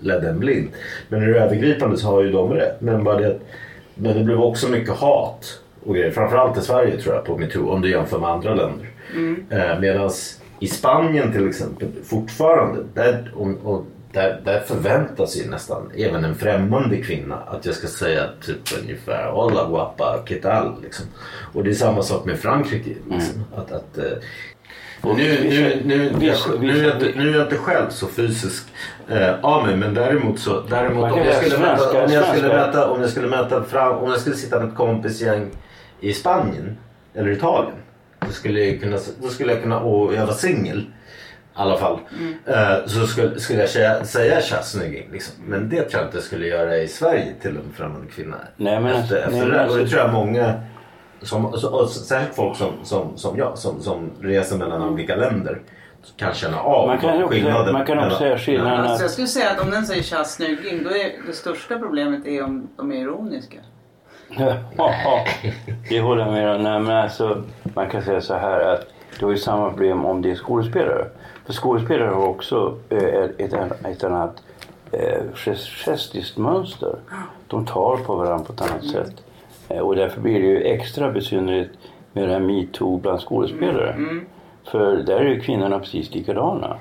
[0.00, 0.68] ledde en blind.
[1.08, 2.80] Men i det övergripande så har ju de rätt.
[2.80, 3.38] Men, bara det,
[3.94, 6.10] men det blev också mycket hat och grejer.
[6.10, 8.86] Framförallt i Sverige tror jag på metoo om du jämför med andra länder.
[9.50, 10.10] Eh, Medan
[10.60, 13.84] i Spanien till exempel fortfarande där, och, och
[14.16, 19.30] där, där förväntas ju nästan även en främmande kvinna att jag ska säga typ ungefär
[19.30, 20.82] Hola guapa, ¿qué tal?
[20.82, 21.06] Liksom.
[21.54, 22.94] Och det är samma sak med Frankrike.
[23.10, 23.44] Liksom.
[23.56, 24.04] Att, att, eh,
[25.00, 25.50] och nu,
[25.84, 28.64] nu, nu, jag, nu, är jag inte, nu är jag inte själv så fysisk
[29.08, 32.90] eh, av mig men däremot så däremot om jag, skulle möta, om, jag skulle möta,
[32.90, 35.50] om jag skulle möta fram, om jag skulle sitta med ett kompisgäng
[36.00, 36.78] i Spanien
[37.14, 37.76] eller Italien
[38.20, 40.86] då skulle jag kunna, då skulle jag kunna och jag var singel
[41.58, 41.98] i alla fall.
[42.46, 45.34] Eh, så skulle, skulle jag säga, säga tja snygging liksom.
[45.46, 48.36] Men det tror jag inte skulle göra i Sverige till en främmande kvinna.
[48.56, 49.62] Nej, men efter, alltså- efter nej, det men där.
[49.62, 50.52] alltså- Och det tror jag många
[51.22, 55.60] som, och, särskilt folk som, som, som jag som, som reser mellan olika länder
[56.16, 59.10] kan känna av Man kan också, skillnaden man kan också mellan- säga skillnaden Alltså jag
[59.10, 62.68] skulle säga att om den säger tja snygging då är det största problemet är om
[62.76, 63.56] de är ironiska.
[65.88, 66.62] Det håller jag med om.
[66.62, 67.42] Nej, men alltså,
[67.74, 68.86] man kan säga så här att
[69.18, 71.06] du har ju samma problem om det är skådespelare.
[71.46, 73.40] För skådespelare har också eh, ett,
[73.84, 74.42] ett annat
[74.92, 76.96] eh, gest- gestiskt mönster.
[77.48, 79.24] De tar på varandra på ett annat sätt.
[79.68, 81.78] Eh, och därför blir det ju extra besynnerligt
[82.12, 83.96] med det här metoo bland skådespelare.
[84.64, 86.76] För där är ju kvinnorna precis likadana.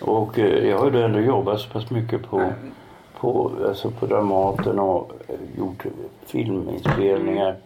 [0.00, 2.52] Och jag har ju då ändå jobbat så pass mycket på,
[3.20, 5.12] på, alltså på Dramaten och
[5.58, 5.84] gjort
[6.26, 7.56] filminspelningar.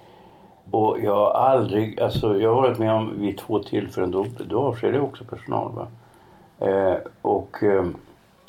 [0.70, 4.60] Och jag har aldrig, alltså jag har varit med om vid två tillfällen, då, då
[4.60, 5.72] avskedade jag också personal.
[5.72, 5.86] Va?
[6.60, 7.84] Eh, och, eh,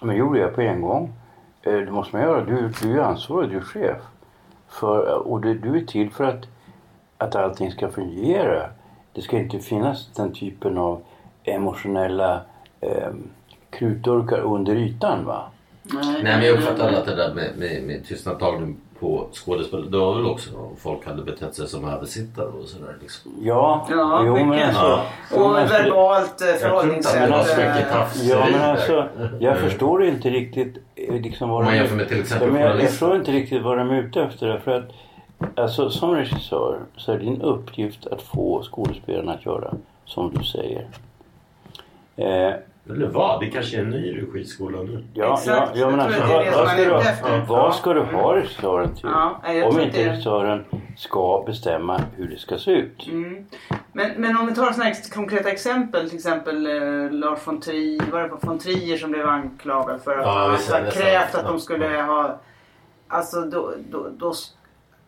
[0.02, 1.14] men gjorde jag på en gång.
[1.62, 3.98] Eh, det måste man göra, du, du är ansvarig, du är chef.
[4.68, 6.46] För, och det, du är till för att,
[7.18, 8.70] att allting ska fungera.
[9.14, 11.02] Det ska inte finnas den typen av
[11.44, 12.42] emotionella
[12.82, 13.10] eh,
[13.70, 15.26] krutdurkar under ytan.
[15.26, 15.44] va?
[15.84, 19.92] Nej men jag uppfattar att det där med, med, med tystnadtagning på skådespel.
[19.92, 23.32] Det var väl också om folk hade betett sig som översittare och sådär liksom.
[23.42, 24.68] Ja, Ja, jo, men mycket.
[24.68, 24.82] alltså,
[25.32, 25.44] Ja.
[25.44, 27.30] Och men alltså, verbalt eh, Jag förhållningssätt.
[27.30, 28.24] eh, tafs.
[28.24, 28.72] Ja men där.
[28.72, 29.08] alltså,
[29.40, 32.80] jag förstår inte riktigt eh, liksom vad de- jämför med till exempel ja, men jag,
[32.82, 34.48] jag förstår inte riktigt vad de är ute efter.
[34.48, 34.90] Därför att
[35.56, 39.74] alltså, som regissör så är det din uppgift att få skådespelarna att göra
[40.06, 40.88] som du säger.
[42.16, 42.54] Eh,
[42.90, 43.40] Eller vad?
[43.40, 45.04] Det kanske är en ny regiskola nu.
[45.14, 45.72] ja, Exakt.
[45.76, 46.86] ja, ja, men Jag alltså, tror att det är vad, det vad, ska man är
[46.86, 47.46] du, ute efter.
[47.48, 47.72] vad Ja.
[47.72, 49.04] ska du ha regissören till?
[49.10, 50.66] Ja, jag Om inte regissören
[50.98, 53.08] ska bestämma hur det ska se ut.
[53.08, 53.46] Mm.
[53.94, 58.12] Men, men om vi tar sådana här konkreta exempel, till exempel eh, Lars von Trier,
[58.12, 61.60] var det von Trier som blev anklagad för att Ja, han hade krävt att de
[61.60, 62.40] skulle ha...
[63.08, 64.34] Alltså då, då, då...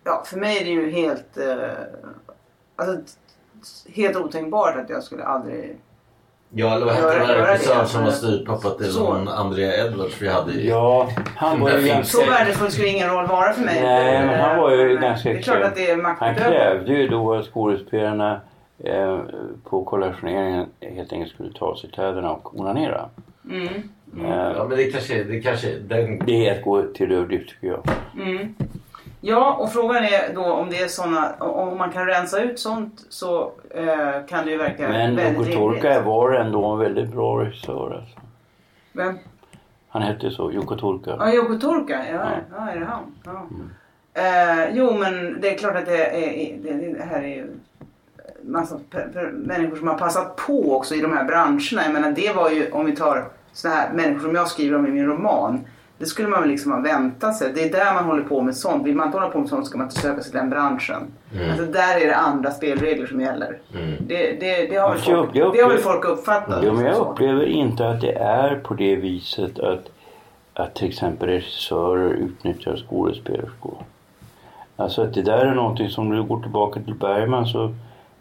[0.04, 1.38] Ja, för mig är det ju helt...
[1.38, 1.70] Eh,
[2.76, 2.98] alltså,
[3.94, 5.78] helt otänkbart att jag skulle aldrig...
[6.56, 9.14] Ja eller vad hette den där regissören som var styrpappa till Så.
[9.14, 10.70] någon Andrea Edwards vi hade i...
[10.70, 12.18] Ja, han var ju ganska...
[12.18, 13.82] Så värdefull skulle ingen roll vara för mig.
[13.84, 16.94] Nej, men han var ju Men, ganska Det är klart att det är Han krävde
[16.94, 18.42] ju då att skådespelarna
[18.84, 19.20] eh,
[19.64, 23.10] på kollationeringen helt enkelt skulle ta av sig kläderna och onanera.
[23.52, 23.68] Mm.
[24.26, 26.20] Eh, Ja men det kanske, det kanske, den...
[26.26, 27.84] det är att gå till överdrift tycker jag.
[28.28, 28.56] Mm.
[29.26, 33.06] Ja, och frågan är då om det är såna, om man kan rensa ut sånt
[33.10, 36.06] så eh, kan det ju verka Men väldigt Jocke Torka rimligt.
[36.06, 38.20] var ändå en väldigt bra regissör alltså.
[38.92, 39.18] Vem?
[39.90, 41.16] Han hette så, Jocke Torka.
[41.20, 42.70] Ja, Jocke Torka, ja, ja.
[42.72, 43.16] är det han?
[43.26, 43.48] Ja.
[44.22, 47.48] Eh, jo, men det är klart att det, är, det, det här är ju
[48.42, 48.80] massa
[49.32, 51.84] människor som har passat på också i de här branscherna.
[51.84, 54.88] Jag menar, det var ju, om vi tar såna här människor som jag skriver om
[54.88, 55.66] i min roman.
[56.04, 57.52] Det skulle man väl liksom ha väntat sig.
[57.56, 58.86] Det är där man håller på med sånt.
[58.86, 61.02] Vill man inte hålla på med sånt ska man inte söka sig till den branschen.
[61.50, 63.58] Alltså där är det andra spelregler som gäller.
[64.00, 66.64] Det, det, det, har jag- folk, jag det har väl upplever- folk uppfattat.
[66.64, 67.12] Ja, men jag Så.
[67.12, 69.90] upplever inte att det är på det viset att,
[70.54, 73.76] att till exempel regissörer utnyttjar skådespelerskor.
[74.76, 77.74] Alltså att det där är någonting som du går tillbaka till Bergman så,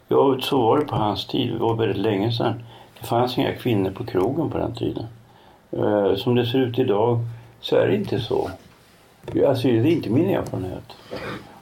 [0.07, 2.53] ja, så var det på hans tid, det var väldigt länge sedan.
[2.99, 5.05] Det fanns inga kvinnor på krogen på den tiden.
[5.71, 7.19] Eh, som det ser ut idag
[7.63, 8.49] så är det inte så.
[9.47, 10.83] Alltså det är inte min erfarenhet.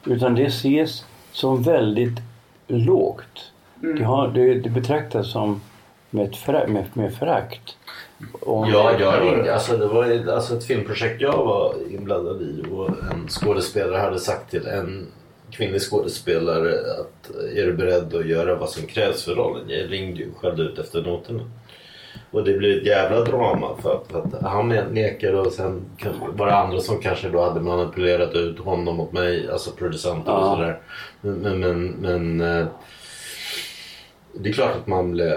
[0.05, 2.17] Utan det ses som väldigt
[2.67, 3.51] lågt.
[3.75, 5.61] Det, har, det, det betraktas som
[6.09, 7.77] med, ett förakt, med, med förakt.
[8.41, 12.89] Om- Ja, jag ringde, alltså det var alltså ett filmprojekt jag var inblandad i och
[12.89, 15.07] en skådespelare hade sagt till en
[15.51, 19.69] kvinnlig skådespelare att är du beredd att göra vad som krävs för rollen?
[19.69, 21.39] Jag ringde ju och skällde ut efter noterna.
[22.31, 25.81] Och det blev ett jävla drama för att, för att han nekade och sen
[26.35, 30.39] var det andra som kanske då hade manipulerat ut honom mot mig, alltså producenter och
[30.41, 30.55] Ja.
[30.55, 30.79] sådär.
[31.21, 32.65] Men, men, men, eh,
[34.33, 35.31] det är klart att man blev,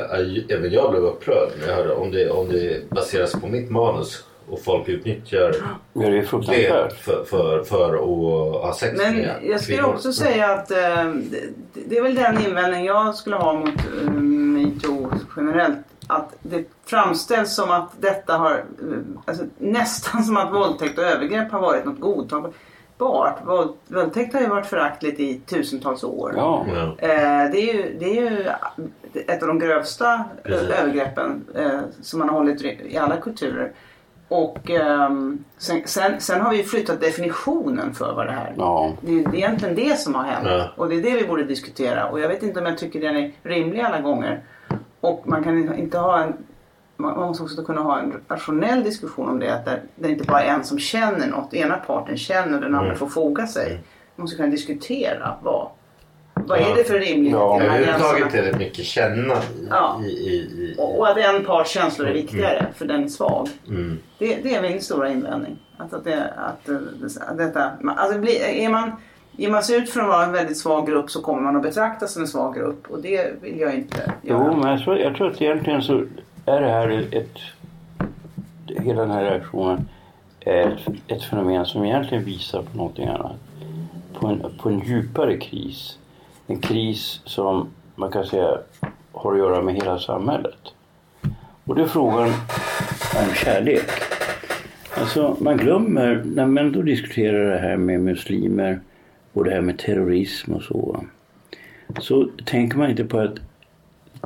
[0.48, 4.24] även jag blev upprörd när jag hörde om det, om det baseras på mitt manus
[4.50, 5.54] och folk utnyttjar
[5.92, 9.94] Ja, det för, för, för att ha sex Men med jag skulle kvinnor.
[9.94, 11.40] också säga att eh, det,
[11.88, 13.68] det är väl den invändning jag skulle ha mot
[14.02, 15.78] eh, metoo generellt.
[16.06, 18.64] Att det framställs som att detta har,
[19.24, 22.54] alltså, nästan som att våldtäkt och övergrepp har varit något godtagbart.
[23.44, 26.34] Våld, våldtäkt har ju varit föraktligt i tusentals år.
[26.36, 26.66] Ja.
[26.98, 28.46] Eh, det, är ju, det är ju
[29.26, 30.70] ett av de grövsta eh, Precis.
[30.70, 33.72] övergreppen eh, som man har hållit i alla kulturer.
[34.28, 38.92] Och ehm, sen, sen, sen har vi ju flyttat definitionen för vad det här Ja.
[39.00, 40.48] Det är egentligen det som har hänt.
[40.48, 40.68] Ja.
[40.76, 42.08] Och det är det vi borde diskutera.
[42.08, 44.42] Och jag vet inte om jag tycker den är rimlig alla gånger.
[45.00, 46.34] Och man kan inte ha en
[46.96, 49.54] man måste också kunna ha en rationell diskussion om det.
[49.54, 51.54] Att det, det är inte bara en som känner något.
[51.54, 52.98] Ena parten känner och den andra Mm.
[52.98, 53.70] får foga sig.
[54.16, 55.68] Man måste kunna diskutera vad,
[56.34, 59.68] vad är det för rimlighet Ja, i de här Överhuvudtaget är det mycket känna i,
[59.70, 60.00] Ja.
[60.04, 63.48] i, i, i, Och, och att en parts känslor är viktigare för den är svag.
[63.68, 63.98] mm.
[64.18, 65.58] Det, det är min stora invändning.
[65.76, 66.68] Att, att, det, att,
[67.28, 68.92] att detta, alltså blir, är man,
[69.32, 71.62] ger man sig ut för att vara en väldigt svag grupp så kommer man att
[71.62, 72.90] betraktas som en svag grupp.
[72.90, 74.56] Och det vill jag inte Jo, göra.
[74.56, 76.04] men jag tror, jag tror att egentligen så
[76.46, 77.38] är det här ett...
[78.66, 79.88] Hela den här reaktionen
[80.40, 83.36] är ett, ett fenomen som egentligen visar på någonting annat.
[84.12, 85.98] På en, på en djupare kris.
[86.46, 88.58] En kris som man kan säga
[89.12, 90.58] har att göra med hela samhället.
[91.64, 92.28] Och det är frågan
[93.16, 93.90] om kärlek.
[94.96, 98.80] Alltså man glömmer, när man då diskuterar det här med muslimer
[99.32, 101.04] och det här med terrorism och så.
[102.00, 103.34] Så tänker man inte på att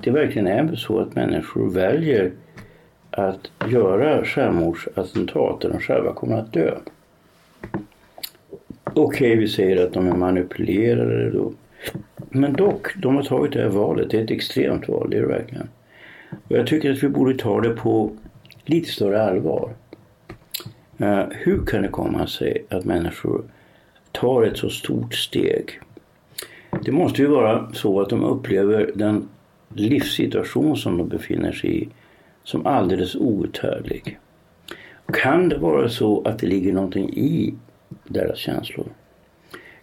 [0.02, 2.32] det verkligen är så att människor väljer
[3.10, 6.74] att göra självmordsattentat där de själva kommer att dö.
[8.84, 11.52] Okej, vi säger att de är manipulerade då.
[12.30, 14.10] Men dock, de har tagit det här valet.
[14.10, 15.68] Det är ett extremt val, det är det verkligen.
[16.30, 18.10] Och jag tycker att vi borde ta det på
[18.64, 19.70] lite större allvar.
[21.00, 23.42] Uh, hur kan det komma sig att människor
[24.12, 25.80] tar ett så stort steg?
[26.84, 29.28] Det måste ju vara så att de upplever den
[29.78, 31.88] livssituation som de befinner sig i
[32.44, 34.18] som alldeles outhärdlig.
[35.12, 37.54] Kan det vara så att det ligger någonting i
[38.04, 38.86] deras känslor?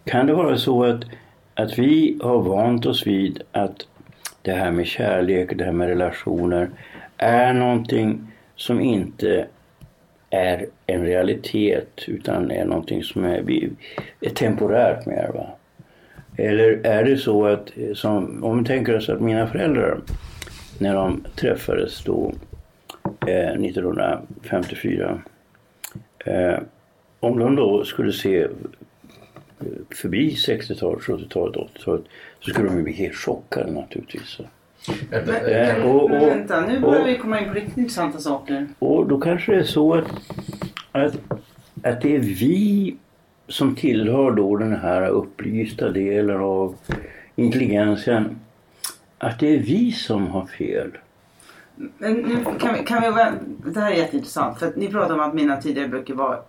[0.04, 1.04] Kan det vara så att,
[1.54, 3.86] att vi har vant oss vid att
[4.42, 6.70] det här med kärlek, det här med relationer
[7.16, 9.46] är någonting som inte
[10.30, 13.70] är en realitet utan är någonting som är,
[14.20, 15.30] är temporärt mer.
[15.34, 15.55] Va?
[16.38, 20.00] Eller är det så att, som, om vi tänker oss att mina föräldrar
[20.78, 22.32] när de träffades då
[23.26, 25.18] eh, 1954.
[26.26, 26.58] Eh,
[27.20, 28.48] om de då skulle se eh,
[29.90, 32.04] förbi 60-talet, 70-talet, 80-talet
[32.40, 34.38] så skulle de ju bli helt chockade naturligtvis.
[35.10, 37.76] Men, Eh, men, och- men och- vänta, nu börjar och- vi komma in på riktigt
[37.78, 38.66] intressanta saker.
[38.78, 40.06] Och då kanske det är så att,
[40.92, 41.16] att,
[41.82, 42.96] att det är vi
[43.48, 46.74] som tillhör då den här upplysta delen av
[47.36, 48.38] intelligensen.
[49.18, 50.90] Att det är vi som har fel.
[51.98, 53.34] Men nu kan vi, kan vi, väl-
[53.74, 54.58] det här är jätteintressant.
[54.58, 56.42] För att ni pratar om att mina tidigare böcker var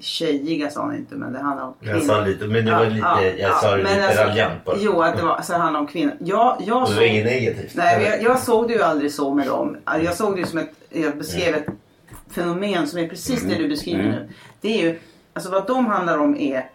[0.00, 1.94] tjejiga sa han inte men det handlar om kvinnor.
[1.96, 4.76] Jag sa lite, men det var lite, jag sa det lite alltså, raljant bara.
[4.80, 6.14] Jo, att det var, så det handlar om kvinnor.
[6.18, 7.72] Jag, jag Och det såg, var inget negativt.
[7.74, 9.76] nej, jag, jag såg det ju aldrig så med dem.
[9.84, 11.66] Jag såg det ju som ett, jag beskrev ett
[12.30, 14.28] fenomen som är precis det du beskriver nu.
[14.60, 14.98] Det är ju,
[15.32, 16.70] alltså vad de handlar om är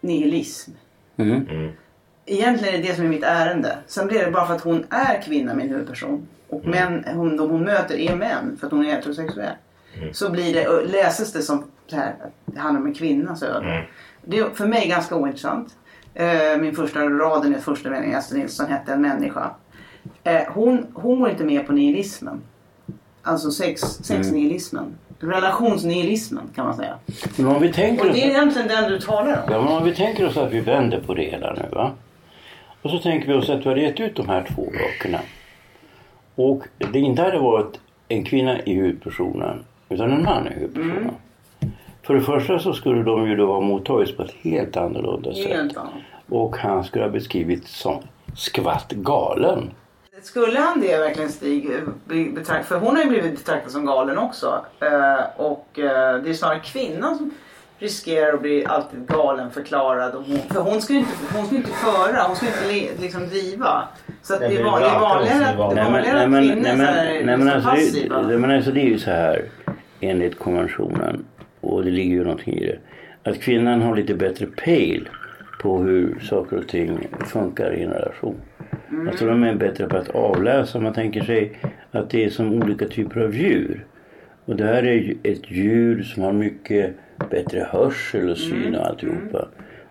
[0.00, 0.70] nihilism.
[1.16, 1.72] Mm.
[2.26, 3.78] Egentligen är det det som är mitt ärende.
[3.86, 6.28] Sen blir det bara för att hon är kvinna, min huvudperson.
[6.48, 9.54] Och män, hon, de hon möter är män för att hon är heterosexuell.
[10.12, 13.42] Så blir det, och läses det som så här, att det handlar om en kvinnas
[13.42, 13.84] öde.
[14.22, 15.76] Det är för mig ganska ointressant.
[16.14, 19.50] Eh, min första raden i första meningen, Astrid Nilsson hette En människa.
[20.24, 22.42] Eh, hon, hon går inte med på nihilismen.
[23.22, 24.94] Alltså sex, sexnihilismen.
[25.20, 26.98] Relationsnihilismen kan man säga.
[27.36, 29.52] Men om vi tänker Och det är egentligen den du talar om.
[29.52, 31.90] Ja, men om vi tänker oss att vi vänder på det hela nu va.
[32.82, 35.20] Och så tänker vi oss att vi har gett ut de här två böckerna.
[36.34, 36.62] Och
[36.92, 41.14] det inte hade varit en kvinna i huvudpersonen utan en man i huvudpersonen.
[42.02, 45.48] För det första så skulle de ju då ha mottagits på ett helt annorlunda sätt.
[45.48, 45.76] Helt.
[46.28, 48.02] Och han skulle ha beskrivits som
[48.36, 49.70] skvatt galen.
[50.22, 51.70] Skulle han det verkligen Stig?
[52.34, 54.64] betrakt- För hon har ju blivit betraktad som galen också.
[54.80, 57.30] Eh, och eh, det är snarare kvinnan som
[57.78, 60.14] riskerar att bli alltid galen förklarad.
[60.14, 62.72] Och hon, för hon ska ju inte, hon ska inte föra, hon ska ju inte
[62.72, 63.88] le, liksom driva.
[64.22, 67.40] Så att det, är det vanligare att, vanligare att kvinnor nej, men, är nej, men
[67.40, 68.22] liksom alltså, passiva.
[68.22, 69.44] det, det, men alltså det är ju så här
[70.00, 71.24] enligt konventionen
[71.60, 72.78] och det ligger ju någonting i det.
[73.30, 75.08] Att kvinnan har lite bättre pejl
[75.62, 78.36] på hur saker och ting funkar i en relation.
[79.08, 80.80] Alltså de är bättre på att avläsa.
[80.80, 81.52] Man tänker sig
[81.90, 83.86] att det är som olika typer av djur.
[84.44, 86.94] Och det här är ett djur som har mycket
[87.30, 89.48] bättre hörsel och syn och alltihopa.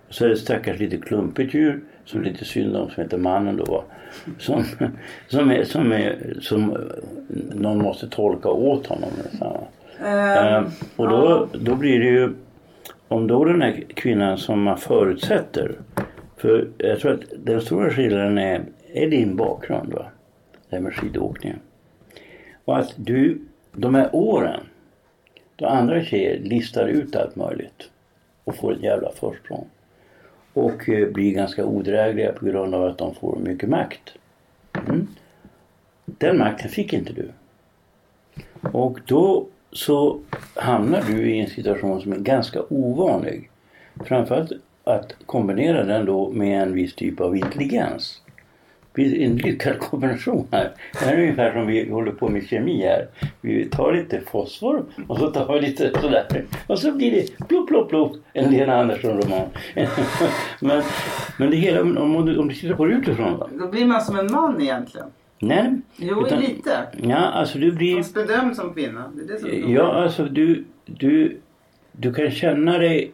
[0.07, 3.03] Och så är det ett stackars lite klumpigt djur som är lite synd om som
[3.03, 3.83] heter mannen då.
[4.37, 4.63] Som,
[5.27, 6.77] som, är, som, är, som
[7.53, 9.57] någon måste tolka åt honom nästan.
[10.05, 10.63] Eh,
[10.95, 12.33] och då, då blir det ju
[13.07, 15.71] om då den här kvinnan som man förutsätter.
[16.37, 18.61] För jag tror att den stora skillnaden är,
[18.93, 20.05] är din bakgrund va.
[20.69, 21.59] Det här med skidåkningen.
[22.65, 24.63] Och att du, de här åren
[25.55, 27.89] då andra tjejer listar ut allt möjligt
[28.43, 29.67] och får ett jävla försprång.
[30.53, 34.15] Och eh, blir ganska odrägliga på grund av att de får mycket makt.
[34.87, 35.07] Mm.
[36.05, 37.29] Den makten fick inte du.
[38.71, 40.19] Och då så
[40.55, 43.49] hamnar du i en situation som är ganska ovanlig.
[44.05, 44.51] Framförallt
[44.83, 48.21] att kombinera den då med en viss typ av intelligens.
[48.95, 50.71] En lyckad kombination här.
[50.93, 53.07] Det här är ungefär som vi håller på med kemi här.
[53.41, 56.45] Vi tar lite fosfor och så tar vi lite sådär.
[56.67, 58.15] Och så blir det plopp, plopp, plopp.
[58.33, 59.47] En Lena Andersson-roman.
[60.61, 60.83] men,
[61.37, 63.49] men det hela, om du, om du tittar på det utifrån va?
[63.59, 65.07] Då blir man som en man egentligen.
[65.39, 65.81] Nej.
[65.97, 66.87] Jo, utan- lite.
[67.03, 67.97] Ja, alltså du blir...
[67.97, 69.11] Fast bedömd som kvinna.
[69.15, 71.37] Det är det som är Ja, alltså du, du,
[71.91, 73.11] du kan känna dig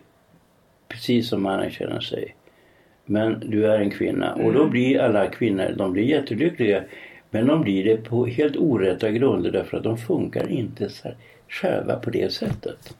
[0.87, 2.35] precis som mannen känner sig.
[3.09, 6.83] Men du är en kvinna och då blir alla kvinnor, de blir jättelyckliga.
[7.29, 11.17] Men de blir det på helt orätta grunder därför att de funkar inte så här
[11.47, 12.95] själva på det sättet.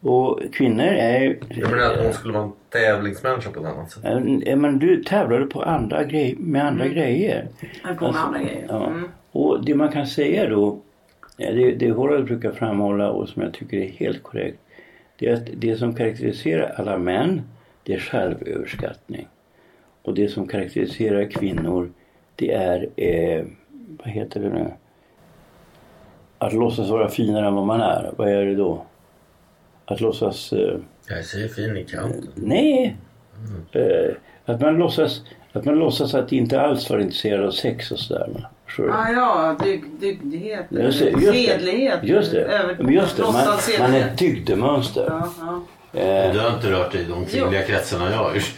[0.00, 1.38] Och kvinnor är ju...
[1.48, 4.58] Jag menar att hon skulle vara en tävlingsmänniska på ett annat sätt.
[4.58, 7.48] Men du tävlade på andra grej, med andra grejer.
[7.82, 8.66] Han på med andra grejer.
[8.68, 8.86] Ja.
[8.86, 9.08] Mm.
[9.32, 10.80] Och det man kan säga då,
[11.36, 14.58] det, det Horace brukar framhålla och som jag tycker är helt korrekt.
[15.18, 17.42] Det är att det som karaktäriserar alla män,
[17.84, 19.28] det är självöverskattning.
[20.02, 21.92] Och det som karaktäriserar kvinnor,
[22.36, 23.44] det är, eh,
[23.98, 24.66] vad heter det nu?
[26.38, 28.12] Att låtsas vara finare än vad man är.
[28.16, 28.84] Vad är det då?
[29.84, 30.52] Att låtsas...
[30.52, 30.78] Eh,
[31.08, 32.28] Jag ser fin i kanten.
[32.34, 32.96] Nej.
[33.72, 34.14] Eh,
[34.44, 35.22] att, man låtsas,
[35.52, 38.48] att man låtsas att inte alls vara intresserad av sex och sådär.
[38.78, 40.66] Ah, ja, dyg, dygdighet.
[40.70, 41.32] Just det, just det.
[41.32, 41.98] Fredlighet.
[42.04, 42.40] Just det.
[42.44, 43.22] Över, just det.
[43.22, 44.12] Man, man är sedlighet.
[44.12, 45.06] ett dygdemönster.
[45.08, 45.62] Ja, ja.
[45.94, 48.52] Eh, Du har inte rört dig i de kvinnliga kretsarna jag har gjort.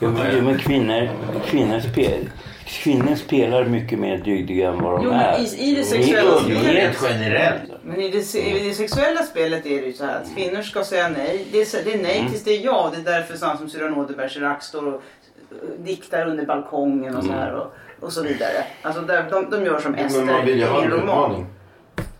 [0.00, 0.08] ja,
[0.42, 1.08] men, kvinnor,
[1.46, 2.30] kvinnor, spel,
[2.66, 5.38] kvinnor spelar mycket mer dygdiga än vad de Jo, men är.
[5.38, 6.30] i- i det sexuella
[6.72, 7.62] Rent generellt.
[7.84, 10.84] Men i det, i det sexuella spelet är det ju så här att kvinnor ska
[10.84, 11.46] säga nej.
[11.52, 12.30] Det är, det är nej Mm.
[12.30, 12.92] tills det är ja.
[12.94, 17.24] Det är därför sådana som Cyrano de Bergerac står och eh, diktar under balkongen och
[17.24, 18.64] så här och, och så vidare.
[18.82, 20.98] Alltså där, de, de gör som Ester i en roman.
[20.98, 21.46] utmaning.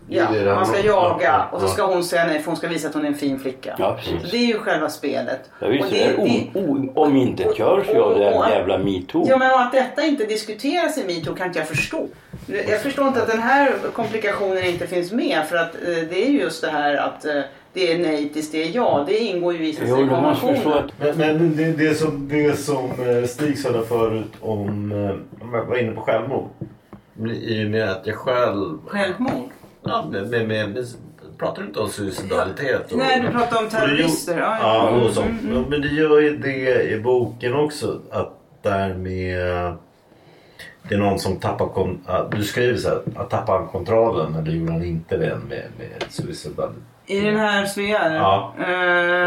[0.07, 2.45] Det det Ja, det man ska jaga Ja, och så ska hon säga nej för
[2.45, 3.75] hon ska visa att hon är en fin flicka.
[3.79, 4.21] Ja, precis.
[4.21, 5.49] Så det är ju själva spelet.
[5.59, 9.25] Ja, visst, Och det är o, o, om inte görs ju av den jävla metoo.
[9.27, 12.07] Ja men att detta inte diskuteras i metoo kan inte jag förstå.
[12.45, 16.29] Jag förstår inte att den här komplikationen inte finns med för att eh, det är
[16.29, 17.41] ju just det här att eh,
[17.73, 19.03] det är nej tills det är ja.
[19.07, 20.67] Det ingår ju i konventionen.
[20.67, 24.91] att Men, men det, det som, det som eh, Stig sa där förut om,
[25.41, 26.49] om jag var inne på självmord.
[27.41, 29.49] I och med att jag själv Självmord.
[29.83, 30.85] Ja, med, med, med,
[31.37, 32.91] pratar du inte om suicidalitet?
[32.91, 34.39] Och, Nej, du pratar om och det gör- terrorister.
[34.39, 35.05] Ja, Ja, ja.
[35.05, 35.41] och sånt.
[35.41, 37.99] Mm, Ja, Men det gör ju det i boken också.
[38.11, 39.73] Att där med...
[40.89, 42.01] Det är någon som tappar kon-
[42.31, 46.03] Du skriver så här, att tappa han kontrollen eller gjorde han inte det med, med
[46.09, 46.81] suicidalitet?
[47.05, 48.13] I den här Svea?
[48.13, 48.53] Ja.
[48.59, 48.65] Eh,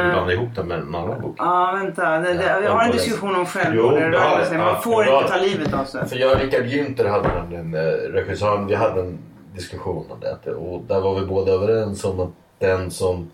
[0.04, 1.34] Du blandar ihop det med en annan bok.
[1.38, 2.18] Ja, vänta.
[2.18, 3.92] Det, det, jag har en diskussion om självmord.
[3.92, 4.58] Jo, Det det.
[4.58, 6.08] Man Ja, får inte ta livet av sig.
[6.08, 7.80] För jag och Richard Günther hade en, en eh,
[8.12, 9.18] regissör, vi hade en
[9.54, 10.50] diskussion om det.
[10.50, 13.30] Och där var vi båda överens om att den som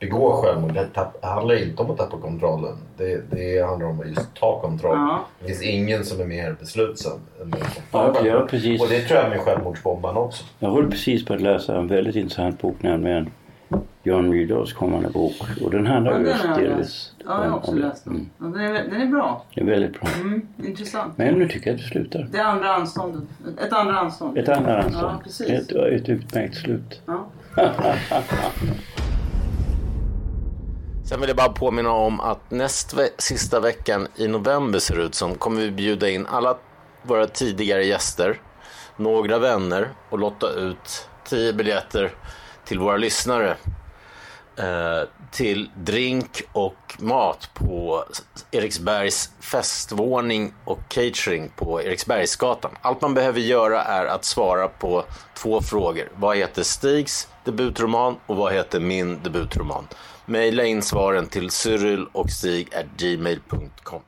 [0.00, 2.76] begår självmord, det tapp, handlar inte om att tappa kontrollen.
[2.96, 4.96] Det, det handlar om att just ta kontroll.
[4.96, 5.24] Ja.
[5.40, 8.82] Det finns ingen som är mer beslutsam än den som Ja, tar ja, precis.
[8.82, 10.44] Och det tror jag med självmordsbombaren också.
[10.58, 13.30] Jag håller precis på att läsa en väldigt intressant bok nämligen
[14.02, 15.34] Jan Myrdals kommande bok.
[15.64, 17.12] Och den handlar Ja, den just delvis.
[17.24, 17.80] Ja, jag har också det.
[17.80, 18.14] läst den.
[18.14, 18.28] Mm.
[18.38, 19.44] Ja, den, är, den är bra.
[19.54, 20.08] Det är väldigt bra.
[20.20, 21.18] Mm, intressant.
[21.18, 22.28] Men nu tycker jag att det slutar.
[22.32, 23.22] Det andra anståndet.
[23.66, 24.38] Ett andra anstånd.
[24.38, 25.22] Ett annat Ja, anstånd.
[25.24, 25.48] precis.
[25.48, 27.00] ett, ett utmärkt slut.
[27.06, 27.26] Ja.
[31.04, 35.14] Sen vill jag bara påminna om att näst ve- sista veckan i november ser ut
[35.14, 36.56] som kommer vi bjuda in alla
[37.02, 38.40] våra tidigare gäster,
[38.96, 42.10] några vänner och lotta ut 10 biljetter
[42.68, 43.56] till våra lyssnare
[44.56, 48.04] eh, till drink och mat på
[48.50, 52.70] Eriksbergs festvåning och catering på Eriksbergsgatan.
[52.82, 55.04] Allt man behöver göra är att svara på
[55.34, 56.08] två frågor.
[56.16, 59.86] Vad heter Stigs debutroman och vad heter min debutroman?
[60.26, 64.07] Maila in svaren till cyrilochstig.gmail.com